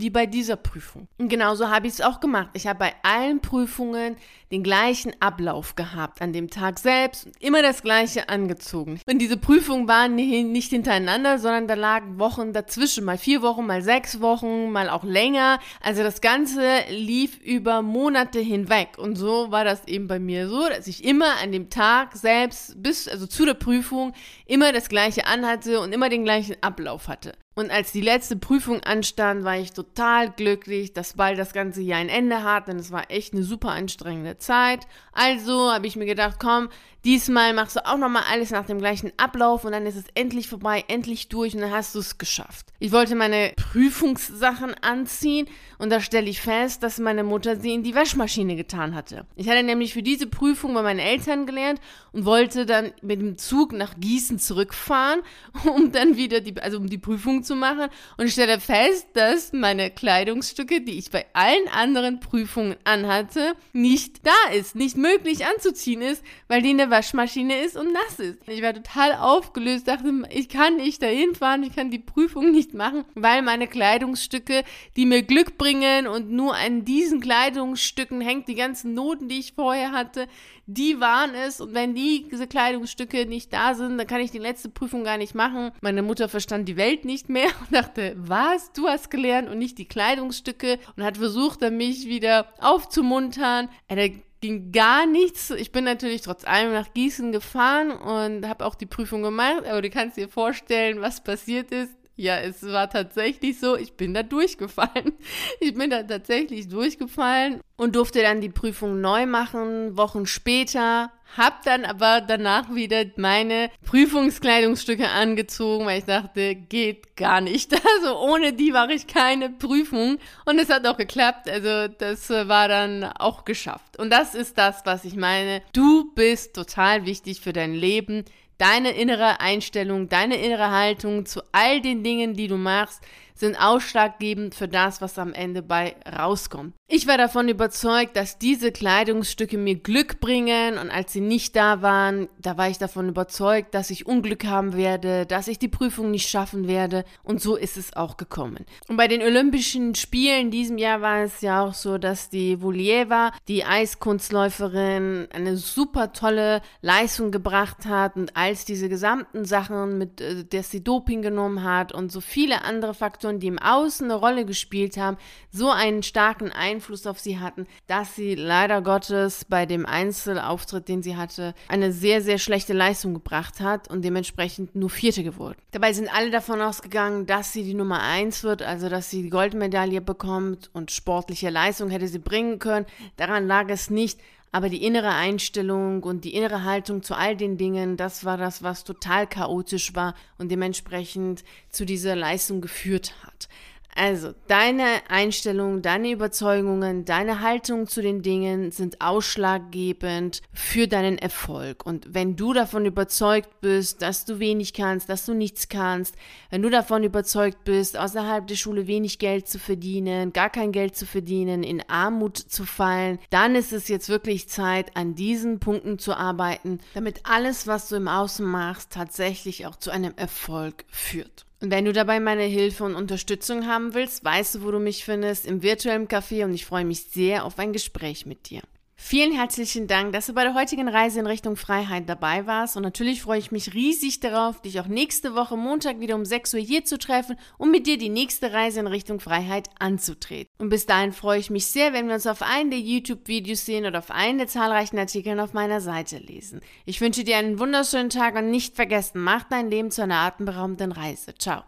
wie 0.00 0.10
bei 0.10 0.26
dieser 0.26 0.56
Prüfung. 0.56 1.08
Und 1.18 1.28
genauso 1.28 1.68
habe 1.68 1.86
ich 1.86 1.94
es 1.94 2.00
auch 2.00 2.20
gemacht. 2.20 2.50
Ich 2.54 2.66
habe 2.66 2.78
bei 2.78 2.94
allen 3.02 3.40
Prüfungen 3.40 4.16
den 4.54 4.62
gleichen 4.62 5.12
Ablauf 5.20 5.74
gehabt 5.74 6.22
an 6.22 6.32
dem 6.32 6.48
Tag 6.48 6.78
selbst, 6.78 7.28
immer 7.40 7.60
das 7.60 7.82
gleiche 7.82 8.28
angezogen. 8.28 9.00
Und 9.06 9.18
diese 9.18 9.36
Prüfungen 9.36 9.88
waren 9.88 10.14
nicht 10.14 10.70
hintereinander, 10.70 11.38
sondern 11.40 11.66
da 11.66 11.74
lagen 11.74 12.20
Wochen 12.20 12.52
dazwischen, 12.52 13.04
mal 13.04 13.18
vier 13.18 13.42
Wochen, 13.42 13.66
mal 13.66 13.82
sechs 13.82 14.20
Wochen, 14.20 14.70
mal 14.70 14.90
auch 14.90 15.02
länger. 15.02 15.58
Also 15.80 16.04
das 16.04 16.20
Ganze 16.20 16.82
lief 16.88 17.38
über 17.38 17.82
Monate 17.82 18.38
hinweg. 18.38 18.96
Und 18.96 19.16
so 19.16 19.50
war 19.50 19.64
das 19.64 19.88
eben 19.88 20.06
bei 20.06 20.20
mir 20.20 20.48
so, 20.48 20.68
dass 20.68 20.86
ich 20.86 21.04
immer 21.04 21.38
an 21.42 21.50
dem 21.50 21.68
Tag 21.68 22.14
selbst 22.16 22.80
bis, 22.80 23.08
also 23.08 23.26
zu 23.26 23.44
der 23.44 23.54
Prüfung, 23.54 24.12
immer 24.46 24.72
das 24.72 24.88
gleiche 24.88 25.26
anhatte 25.26 25.80
und 25.84 25.92
immer 25.92 26.08
den 26.08 26.24
gleichen 26.24 26.56
Ablauf 26.62 27.06
hatte. 27.08 27.34
Und 27.54 27.70
als 27.70 27.92
die 27.92 28.00
letzte 28.00 28.36
Prüfung 28.36 28.82
anstand, 28.82 29.44
war 29.44 29.56
ich 29.56 29.72
total 29.72 30.30
glücklich, 30.30 30.92
dass 30.92 31.14
bald 31.14 31.38
das 31.38 31.52
ganze 31.52 31.82
Jahr 31.82 32.00
ein 32.00 32.08
Ende 32.08 32.42
hat, 32.42 32.66
denn 32.66 32.78
es 32.78 32.90
war 32.90 33.10
echt 33.10 33.32
eine 33.32 33.44
super 33.44 33.70
anstrengende 33.70 34.38
Zeit. 34.38 34.86
Also 35.12 35.72
habe 35.72 35.86
ich 35.86 35.94
mir 35.94 36.06
gedacht, 36.06 36.38
komm, 36.40 36.68
diesmal 37.04 37.52
machst 37.52 37.76
du 37.76 37.86
auch 37.86 37.98
nochmal 37.98 38.24
alles 38.30 38.50
nach 38.50 38.66
dem 38.66 38.78
gleichen 38.78 39.12
Ablauf 39.18 39.64
und 39.64 39.72
dann 39.72 39.86
ist 39.86 39.96
es 39.96 40.04
endlich 40.14 40.48
vorbei, 40.48 40.84
endlich 40.88 41.28
durch 41.28 41.54
und 41.54 41.60
dann 41.60 41.70
hast 41.70 41.94
du 41.94 42.00
es 42.00 42.18
geschafft. 42.18 42.72
Ich 42.80 42.90
wollte 42.90 43.14
meine 43.14 43.52
Prüfungssachen 43.56 44.74
anziehen 44.82 45.46
und 45.78 45.90
da 45.90 46.00
stelle 46.00 46.28
ich 46.28 46.40
fest, 46.40 46.82
dass 46.82 46.98
meine 46.98 47.22
Mutter 47.22 47.60
sie 47.60 47.74
in 47.74 47.82
die 47.82 47.94
Waschmaschine 47.94 48.56
getan 48.56 48.94
hatte. 48.94 49.26
Ich 49.36 49.48
hatte 49.48 49.62
nämlich 49.62 49.92
für 49.92 50.02
diese 50.02 50.26
Prüfung 50.26 50.74
bei 50.74 50.82
meinen 50.82 50.98
Eltern 50.98 51.46
gelernt 51.46 51.80
und 52.12 52.24
wollte 52.24 52.66
dann 52.66 52.92
mit 53.02 53.20
dem 53.20 53.38
Zug 53.38 53.72
nach 53.72 53.94
Gießen 53.98 54.38
zurückfahren, 54.38 55.20
um 55.64 55.92
dann 55.92 56.16
wieder 56.16 56.40
die, 56.40 56.60
also 56.60 56.78
um 56.78 56.88
die 56.88 56.98
Prüfung 56.98 57.43
zu 57.44 57.54
machen 57.54 57.88
und 58.16 58.30
stelle 58.30 58.60
fest, 58.60 59.08
dass 59.14 59.52
meine 59.52 59.90
Kleidungsstücke, 59.90 60.80
die 60.80 60.98
ich 60.98 61.10
bei 61.10 61.26
allen 61.32 61.68
anderen 61.68 62.20
Prüfungen 62.20 62.76
anhatte, 62.84 63.54
nicht 63.72 64.26
da 64.26 64.54
ist, 64.54 64.74
nicht 64.74 64.96
möglich 64.96 65.46
anzuziehen 65.46 66.02
ist, 66.02 66.24
weil 66.48 66.62
die 66.62 66.70
in 66.70 66.78
der 66.78 66.90
Waschmaschine 66.90 67.60
ist 67.60 67.76
und 67.76 67.92
nass 67.92 68.18
ist. 68.18 68.38
Ich 68.48 68.62
war 68.62 68.74
total 68.74 69.14
aufgelöst, 69.14 69.88
dachte, 69.88 70.10
ich 70.30 70.48
kann 70.48 70.76
nicht 70.76 71.02
dahin 71.02 71.34
fahren, 71.34 71.62
ich 71.62 71.76
kann 71.76 71.90
die 71.90 71.98
Prüfung 71.98 72.50
nicht 72.50 72.74
machen, 72.74 73.04
weil 73.14 73.42
meine 73.42 73.68
Kleidungsstücke, 73.68 74.64
die 74.96 75.06
mir 75.06 75.22
Glück 75.22 75.58
bringen 75.58 76.06
und 76.06 76.30
nur 76.30 76.54
an 76.54 76.84
diesen 76.84 77.20
Kleidungsstücken 77.20 78.20
hängt 78.20 78.48
die 78.48 78.54
ganzen 78.54 78.94
Noten, 78.94 79.28
die 79.28 79.38
ich 79.38 79.52
vorher 79.52 79.92
hatte, 79.92 80.26
die 80.66 81.00
waren 81.00 81.34
es 81.34 81.60
und 81.60 81.74
wenn 81.74 81.94
die, 81.94 82.28
diese 82.30 82.46
Kleidungsstücke 82.46 83.26
nicht 83.26 83.52
da 83.52 83.74
sind, 83.74 83.98
dann 83.98 84.06
kann 84.06 84.20
ich 84.20 84.30
die 84.30 84.38
letzte 84.38 84.68
Prüfung 84.68 85.04
gar 85.04 85.18
nicht 85.18 85.34
machen. 85.34 85.72
Meine 85.80 86.02
Mutter 86.02 86.28
verstand 86.28 86.68
die 86.68 86.76
Welt 86.76 87.04
nicht 87.04 87.28
mehr 87.28 87.48
und 87.60 87.74
dachte, 87.74 88.14
was, 88.16 88.72
du 88.72 88.88
hast 88.88 89.10
gelernt 89.10 89.48
und 89.48 89.58
nicht 89.58 89.78
die 89.78 89.88
Kleidungsstücke 89.88 90.78
und 90.96 91.04
hat 91.04 91.18
versucht, 91.18 91.60
mich 91.70 92.06
wieder 92.06 92.48
aufzumuntern. 92.60 93.68
Eine 93.88 94.22
ging 94.44 94.72
gar 94.72 95.06
nichts. 95.06 95.50
Ich 95.50 95.72
bin 95.72 95.84
natürlich 95.84 96.20
trotz 96.20 96.44
allem 96.44 96.72
nach 96.72 96.92
Gießen 96.92 97.32
gefahren 97.32 97.90
und 97.92 98.46
habe 98.46 98.66
auch 98.66 98.74
die 98.74 98.84
Prüfung 98.84 99.22
gemacht, 99.22 99.64
aber 99.66 99.80
du 99.80 99.88
kannst 99.88 100.18
dir 100.18 100.28
vorstellen, 100.28 101.00
was 101.00 101.24
passiert 101.24 101.70
ist. 101.70 101.94
Ja, 102.16 102.38
es 102.38 102.62
war 102.62 102.88
tatsächlich 102.88 103.58
so, 103.58 103.76
ich 103.76 103.94
bin 103.94 104.14
da 104.14 104.22
durchgefallen. 104.22 105.12
Ich 105.60 105.74
bin 105.74 105.90
da 105.90 106.02
tatsächlich 106.02 106.68
durchgefallen 106.68 107.60
und 107.76 107.96
durfte 107.96 108.22
dann 108.22 108.40
die 108.40 108.50
Prüfung 108.50 109.00
neu 109.00 109.26
machen, 109.26 109.96
Wochen 109.96 110.26
später. 110.26 111.10
Hab 111.36 111.62
dann 111.64 111.84
aber 111.84 112.20
danach 112.20 112.74
wieder 112.74 113.04
meine 113.16 113.70
Prüfungskleidungsstücke 113.84 115.08
angezogen, 115.08 115.86
weil 115.86 115.98
ich 115.98 116.04
dachte, 116.04 116.54
geht 116.54 117.16
gar 117.16 117.40
nicht. 117.40 117.72
Also 117.96 118.18
ohne 118.18 118.52
die 118.52 118.72
mache 118.72 118.92
ich 118.92 119.06
keine 119.06 119.50
Prüfung. 119.50 120.18
Und 120.44 120.58
es 120.58 120.68
hat 120.68 120.86
auch 120.86 120.96
geklappt. 120.96 121.48
Also 121.48 121.88
das 121.88 122.28
war 122.28 122.68
dann 122.68 123.04
auch 123.04 123.44
geschafft. 123.44 123.98
Und 123.98 124.10
das 124.10 124.34
ist 124.34 124.58
das, 124.58 124.82
was 124.84 125.04
ich 125.04 125.14
meine. 125.14 125.62
Du 125.72 126.12
bist 126.14 126.54
total 126.54 127.06
wichtig 127.06 127.40
für 127.40 127.52
dein 127.52 127.74
Leben 127.74 128.24
deine 128.58 128.92
innere 128.92 129.40
Einstellung, 129.40 130.08
deine 130.08 130.36
innere 130.36 130.70
Haltung 130.70 131.26
zu 131.26 131.42
all 131.52 131.80
den 131.80 132.04
Dingen, 132.04 132.34
die 132.34 132.48
du 132.48 132.56
machst, 132.56 133.02
sind 133.36 133.56
ausschlaggebend 133.56 134.54
für 134.54 134.68
das, 134.68 135.00
was 135.00 135.18
am 135.18 135.32
Ende 135.32 135.62
bei 135.62 135.96
rauskommt. 136.06 136.74
Ich 136.86 137.06
war 137.08 137.18
davon 137.18 137.48
überzeugt, 137.48 138.14
dass 138.16 138.38
diese 138.38 138.70
Kleidungsstücke 138.70 139.58
mir 139.58 139.74
Glück 139.74 140.20
bringen 140.20 140.78
und 140.78 140.90
als 140.90 141.12
sie 141.12 141.20
nicht 141.20 141.56
da 141.56 141.82
waren, 141.82 142.28
da 142.38 142.56
war 142.56 142.68
ich 142.68 142.78
davon 142.78 143.08
überzeugt, 143.08 143.74
dass 143.74 143.90
ich 143.90 144.06
Unglück 144.06 144.44
haben 144.44 144.76
werde, 144.76 145.26
dass 145.26 145.48
ich 145.48 145.58
die 145.58 145.68
Prüfung 145.68 146.10
nicht 146.12 146.28
schaffen 146.28 146.68
werde 146.68 147.04
und 147.24 147.40
so 147.40 147.56
ist 147.56 147.76
es 147.76 147.96
auch 147.96 148.16
gekommen. 148.16 148.66
Und 148.86 148.96
bei 148.96 149.08
den 149.08 149.22
Olympischen 149.22 149.94
Spielen 149.94 150.50
diesem 150.50 150.78
Jahr 150.78 151.00
war 151.00 151.22
es 151.22 151.40
ja 151.40 151.64
auch 151.64 151.74
so, 151.74 151.98
dass 151.98 152.28
die 152.28 152.62
Vulieva, 152.62 153.32
die 153.48 153.64
Eiskunstläuferin, 153.64 155.26
eine 155.32 155.56
super 155.56 156.12
tolle 156.12 156.60
Leistung 156.82 157.30
gebracht 157.32 157.86
hat 157.86 158.14
und 158.16 158.36
als 158.36 158.66
diese 158.66 158.88
gesamten 158.88 159.46
Sachen 159.46 159.98
mit, 159.98 160.20
äh, 160.20 160.44
dass 160.44 160.70
sie 160.70 160.84
Doping 160.84 161.22
genommen 161.22 161.64
hat 161.64 161.92
und 161.92 162.12
so 162.12 162.20
viele 162.20 162.62
andere 162.62 162.94
Faktoren 162.94 163.23
Faktoren, 163.24 163.40
die 163.40 163.46
im 163.46 163.58
Außen 163.58 164.10
eine 164.10 164.20
Rolle 164.20 164.44
gespielt 164.44 164.98
haben, 164.98 165.16
so 165.50 165.70
einen 165.70 166.02
starken 166.02 166.52
Einfluss 166.52 167.06
auf 167.06 167.18
sie 167.18 167.38
hatten, 167.38 167.66
dass 167.86 168.14
sie 168.14 168.34
leider 168.34 168.82
Gottes 168.82 169.46
bei 169.46 169.64
dem 169.64 169.86
Einzelauftritt, 169.86 170.88
den 170.88 171.02
sie 171.02 171.16
hatte, 171.16 171.54
eine 171.68 171.92
sehr, 171.92 172.20
sehr 172.20 172.38
schlechte 172.38 172.74
Leistung 172.74 173.14
gebracht 173.14 173.60
hat 173.60 173.88
und 173.88 174.04
dementsprechend 174.04 174.76
nur 174.76 174.90
Vierte 174.90 175.24
geworden. 175.24 175.56
Dabei 175.70 175.94
sind 175.94 176.14
alle 176.14 176.30
davon 176.30 176.60
ausgegangen, 176.60 177.24
dass 177.24 177.52
sie 177.52 177.64
die 177.64 177.74
Nummer 177.74 178.02
eins 178.02 178.44
wird, 178.44 178.62
also 178.62 178.90
dass 178.90 179.10
sie 179.10 179.22
die 179.22 179.30
Goldmedaille 179.30 180.02
bekommt 180.02 180.68
und 180.74 180.90
sportliche 180.90 181.48
Leistung 181.48 181.88
hätte 181.88 182.08
sie 182.08 182.18
bringen 182.18 182.58
können. 182.58 182.84
Daran 183.16 183.46
lag 183.46 183.70
es 183.70 183.88
nicht. 183.88 184.20
Aber 184.54 184.68
die 184.68 184.84
innere 184.84 185.12
Einstellung 185.12 186.04
und 186.04 186.24
die 186.24 186.32
innere 186.32 186.62
Haltung 186.62 187.02
zu 187.02 187.16
all 187.16 187.36
den 187.36 187.56
Dingen, 187.58 187.96
das 187.96 188.24
war 188.24 188.36
das, 188.36 188.62
was 188.62 188.84
total 188.84 189.26
chaotisch 189.26 189.96
war 189.96 190.14
und 190.38 190.48
dementsprechend 190.48 191.42
zu 191.70 191.84
dieser 191.84 192.14
Leistung 192.14 192.60
geführt 192.60 193.14
hat. 193.24 193.48
Also, 193.96 194.34
deine 194.48 195.08
Einstellung, 195.08 195.80
deine 195.80 196.10
Überzeugungen, 196.10 197.04
deine 197.04 197.40
Haltung 197.40 197.86
zu 197.86 198.02
den 198.02 198.22
Dingen 198.22 198.72
sind 198.72 199.00
ausschlaggebend 199.00 200.42
für 200.52 200.88
deinen 200.88 201.16
Erfolg. 201.16 201.86
Und 201.86 202.12
wenn 202.12 202.34
du 202.34 202.52
davon 202.52 202.86
überzeugt 202.86 203.60
bist, 203.60 204.02
dass 204.02 204.24
du 204.24 204.40
wenig 204.40 204.72
kannst, 204.72 205.08
dass 205.08 205.26
du 205.26 205.34
nichts 205.34 205.68
kannst, 205.68 206.16
wenn 206.50 206.62
du 206.62 206.70
davon 206.70 207.04
überzeugt 207.04 207.64
bist, 207.64 207.96
außerhalb 207.96 208.46
der 208.48 208.56
Schule 208.56 208.88
wenig 208.88 209.20
Geld 209.20 209.46
zu 209.46 209.60
verdienen, 209.60 210.32
gar 210.32 210.50
kein 210.50 210.72
Geld 210.72 210.96
zu 210.96 211.06
verdienen, 211.06 211.62
in 211.62 211.82
Armut 211.88 212.36
zu 212.36 212.64
fallen, 212.64 213.20
dann 213.30 213.54
ist 213.54 213.72
es 213.72 213.86
jetzt 213.86 214.08
wirklich 214.08 214.48
Zeit, 214.48 214.96
an 214.96 215.14
diesen 215.14 215.60
Punkten 215.60 216.00
zu 216.00 216.14
arbeiten, 216.14 216.80
damit 216.94 217.20
alles, 217.22 217.68
was 217.68 217.88
du 217.88 217.94
im 217.94 218.08
Außen 218.08 218.44
machst, 218.44 218.92
tatsächlich 218.92 219.66
auch 219.66 219.76
zu 219.76 219.92
einem 219.92 220.14
Erfolg 220.16 220.84
führt. 220.88 221.46
Wenn 221.66 221.86
du 221.86 221.92
dabei 221.92 222.20
meine 222.20 222.42
Hilfe 222.42 222.84
und 222.84 222.94
Unterstützung 222.94 223.66
haben 223.66 223.94
willst, 223.94 224.24
weißt 224.24 224.56
du, 224.56 224.62
wo 224.64 224.70
du 224.70 224.78
mich 224.78 225.04
findest, 225.04 225.46
im 225.46 225.62
virtuellen 225.62 226.08
Café 226.08 226.44
und 226.44 226.52
ich 226.52 226.66
freue 226.66 226.84
mich 226.84 227.04
sehr 227.04 227.44
auf 227.44 227.58
ein 227.58 227.72
Gespräch 227.72 228.26
mit 228.26 228.50
dir. 228.50 228.60
Vielen 229.06 229.32
herzlichen 229.32 229.86
Dank, 229.86 230.14
dass 230.14 230.28
du 230.28 230.32
bei 230.32 230.44
der 230.44 230.54
heutigen 230.54 230.88
Reise 230.88 231.20
in 231.20 231.26
Richtung 231.26 231.56
Freiheit 231.56 232.08
dabei 232.08 232.46
warst. 232.46 232.78
Und 232.78 232.84
natürlich 232.84 233.20
freue 233.20 233.38
ich 233.38 233.52
mich 233.52 233.74
riesig 233.74 234.20
darauf, 234.20 234.62
dich 234.62 234.80
auch 234.80 234.86
nächste 234.86 235.34
Woche 235.34 235.58
Montag 235.58 236.00
wieder 236.00 236.14
um 236.14 236.24
6 236.24 236.54
Uhr 236.54 236.60
hier 236.60 236.86
zu 236.86 236.96
treffen, 236.96 237.36
um 237.58 237.70
mit 237.70 237.86
dir 237.86 237.98
die 237.98 238.08
nächste 238.08 238.54
Reise 238.54 238.80
in 238.80 238.86
Richtung 238.86 239.20
Freiheit 239.20 239.68
anzutreten. 239.78 240.50
Und 240.56 240.70
bis 240.70 240.86
dahin 240.86 241.12
freue 241.12 241.38
ich 241.38 241.50
mich 241.50 241.66
sehr, 241.66 241.92
wenn 241.92 242.06
wir 242.06 242.14
uns 242.14 242.26
auf 242.26 242.40
einen 242.40 242.70
der 242.70 242.80
YouTube-Videos 242.80 243.66
sehen 243.66 243.84
oder 243.84 243.98
auf 243.98 244.10
einen 244.10 244.38
der 244.38 244.48
zahlreichen 244.48 244.98
Artikeln 244.98 245.38
auf 245.38 245.52
meiner 245.52 245.82
Seite 245.82 246.16
lesen. 246.16 246.62
Ich 246.86 247.02
wünsche 247.02 247.24
dir 247.24 247.36
einen 247.36 247.58
wunderschönen 247.58 248.08
Tag 248.08 248.36
und 248.36 248.50
nicht 248.50 248.74
vergessen, 248.74 249.20
mach 249.20 249.44
dein 249.44 249.68
Leben 249.68 249.90
zu 249.90 250.02
einer 250.02 250.20
atemberaubenden 250.20 250.92
Reise. 250.92 251.34
Ciao. 251.34 251.62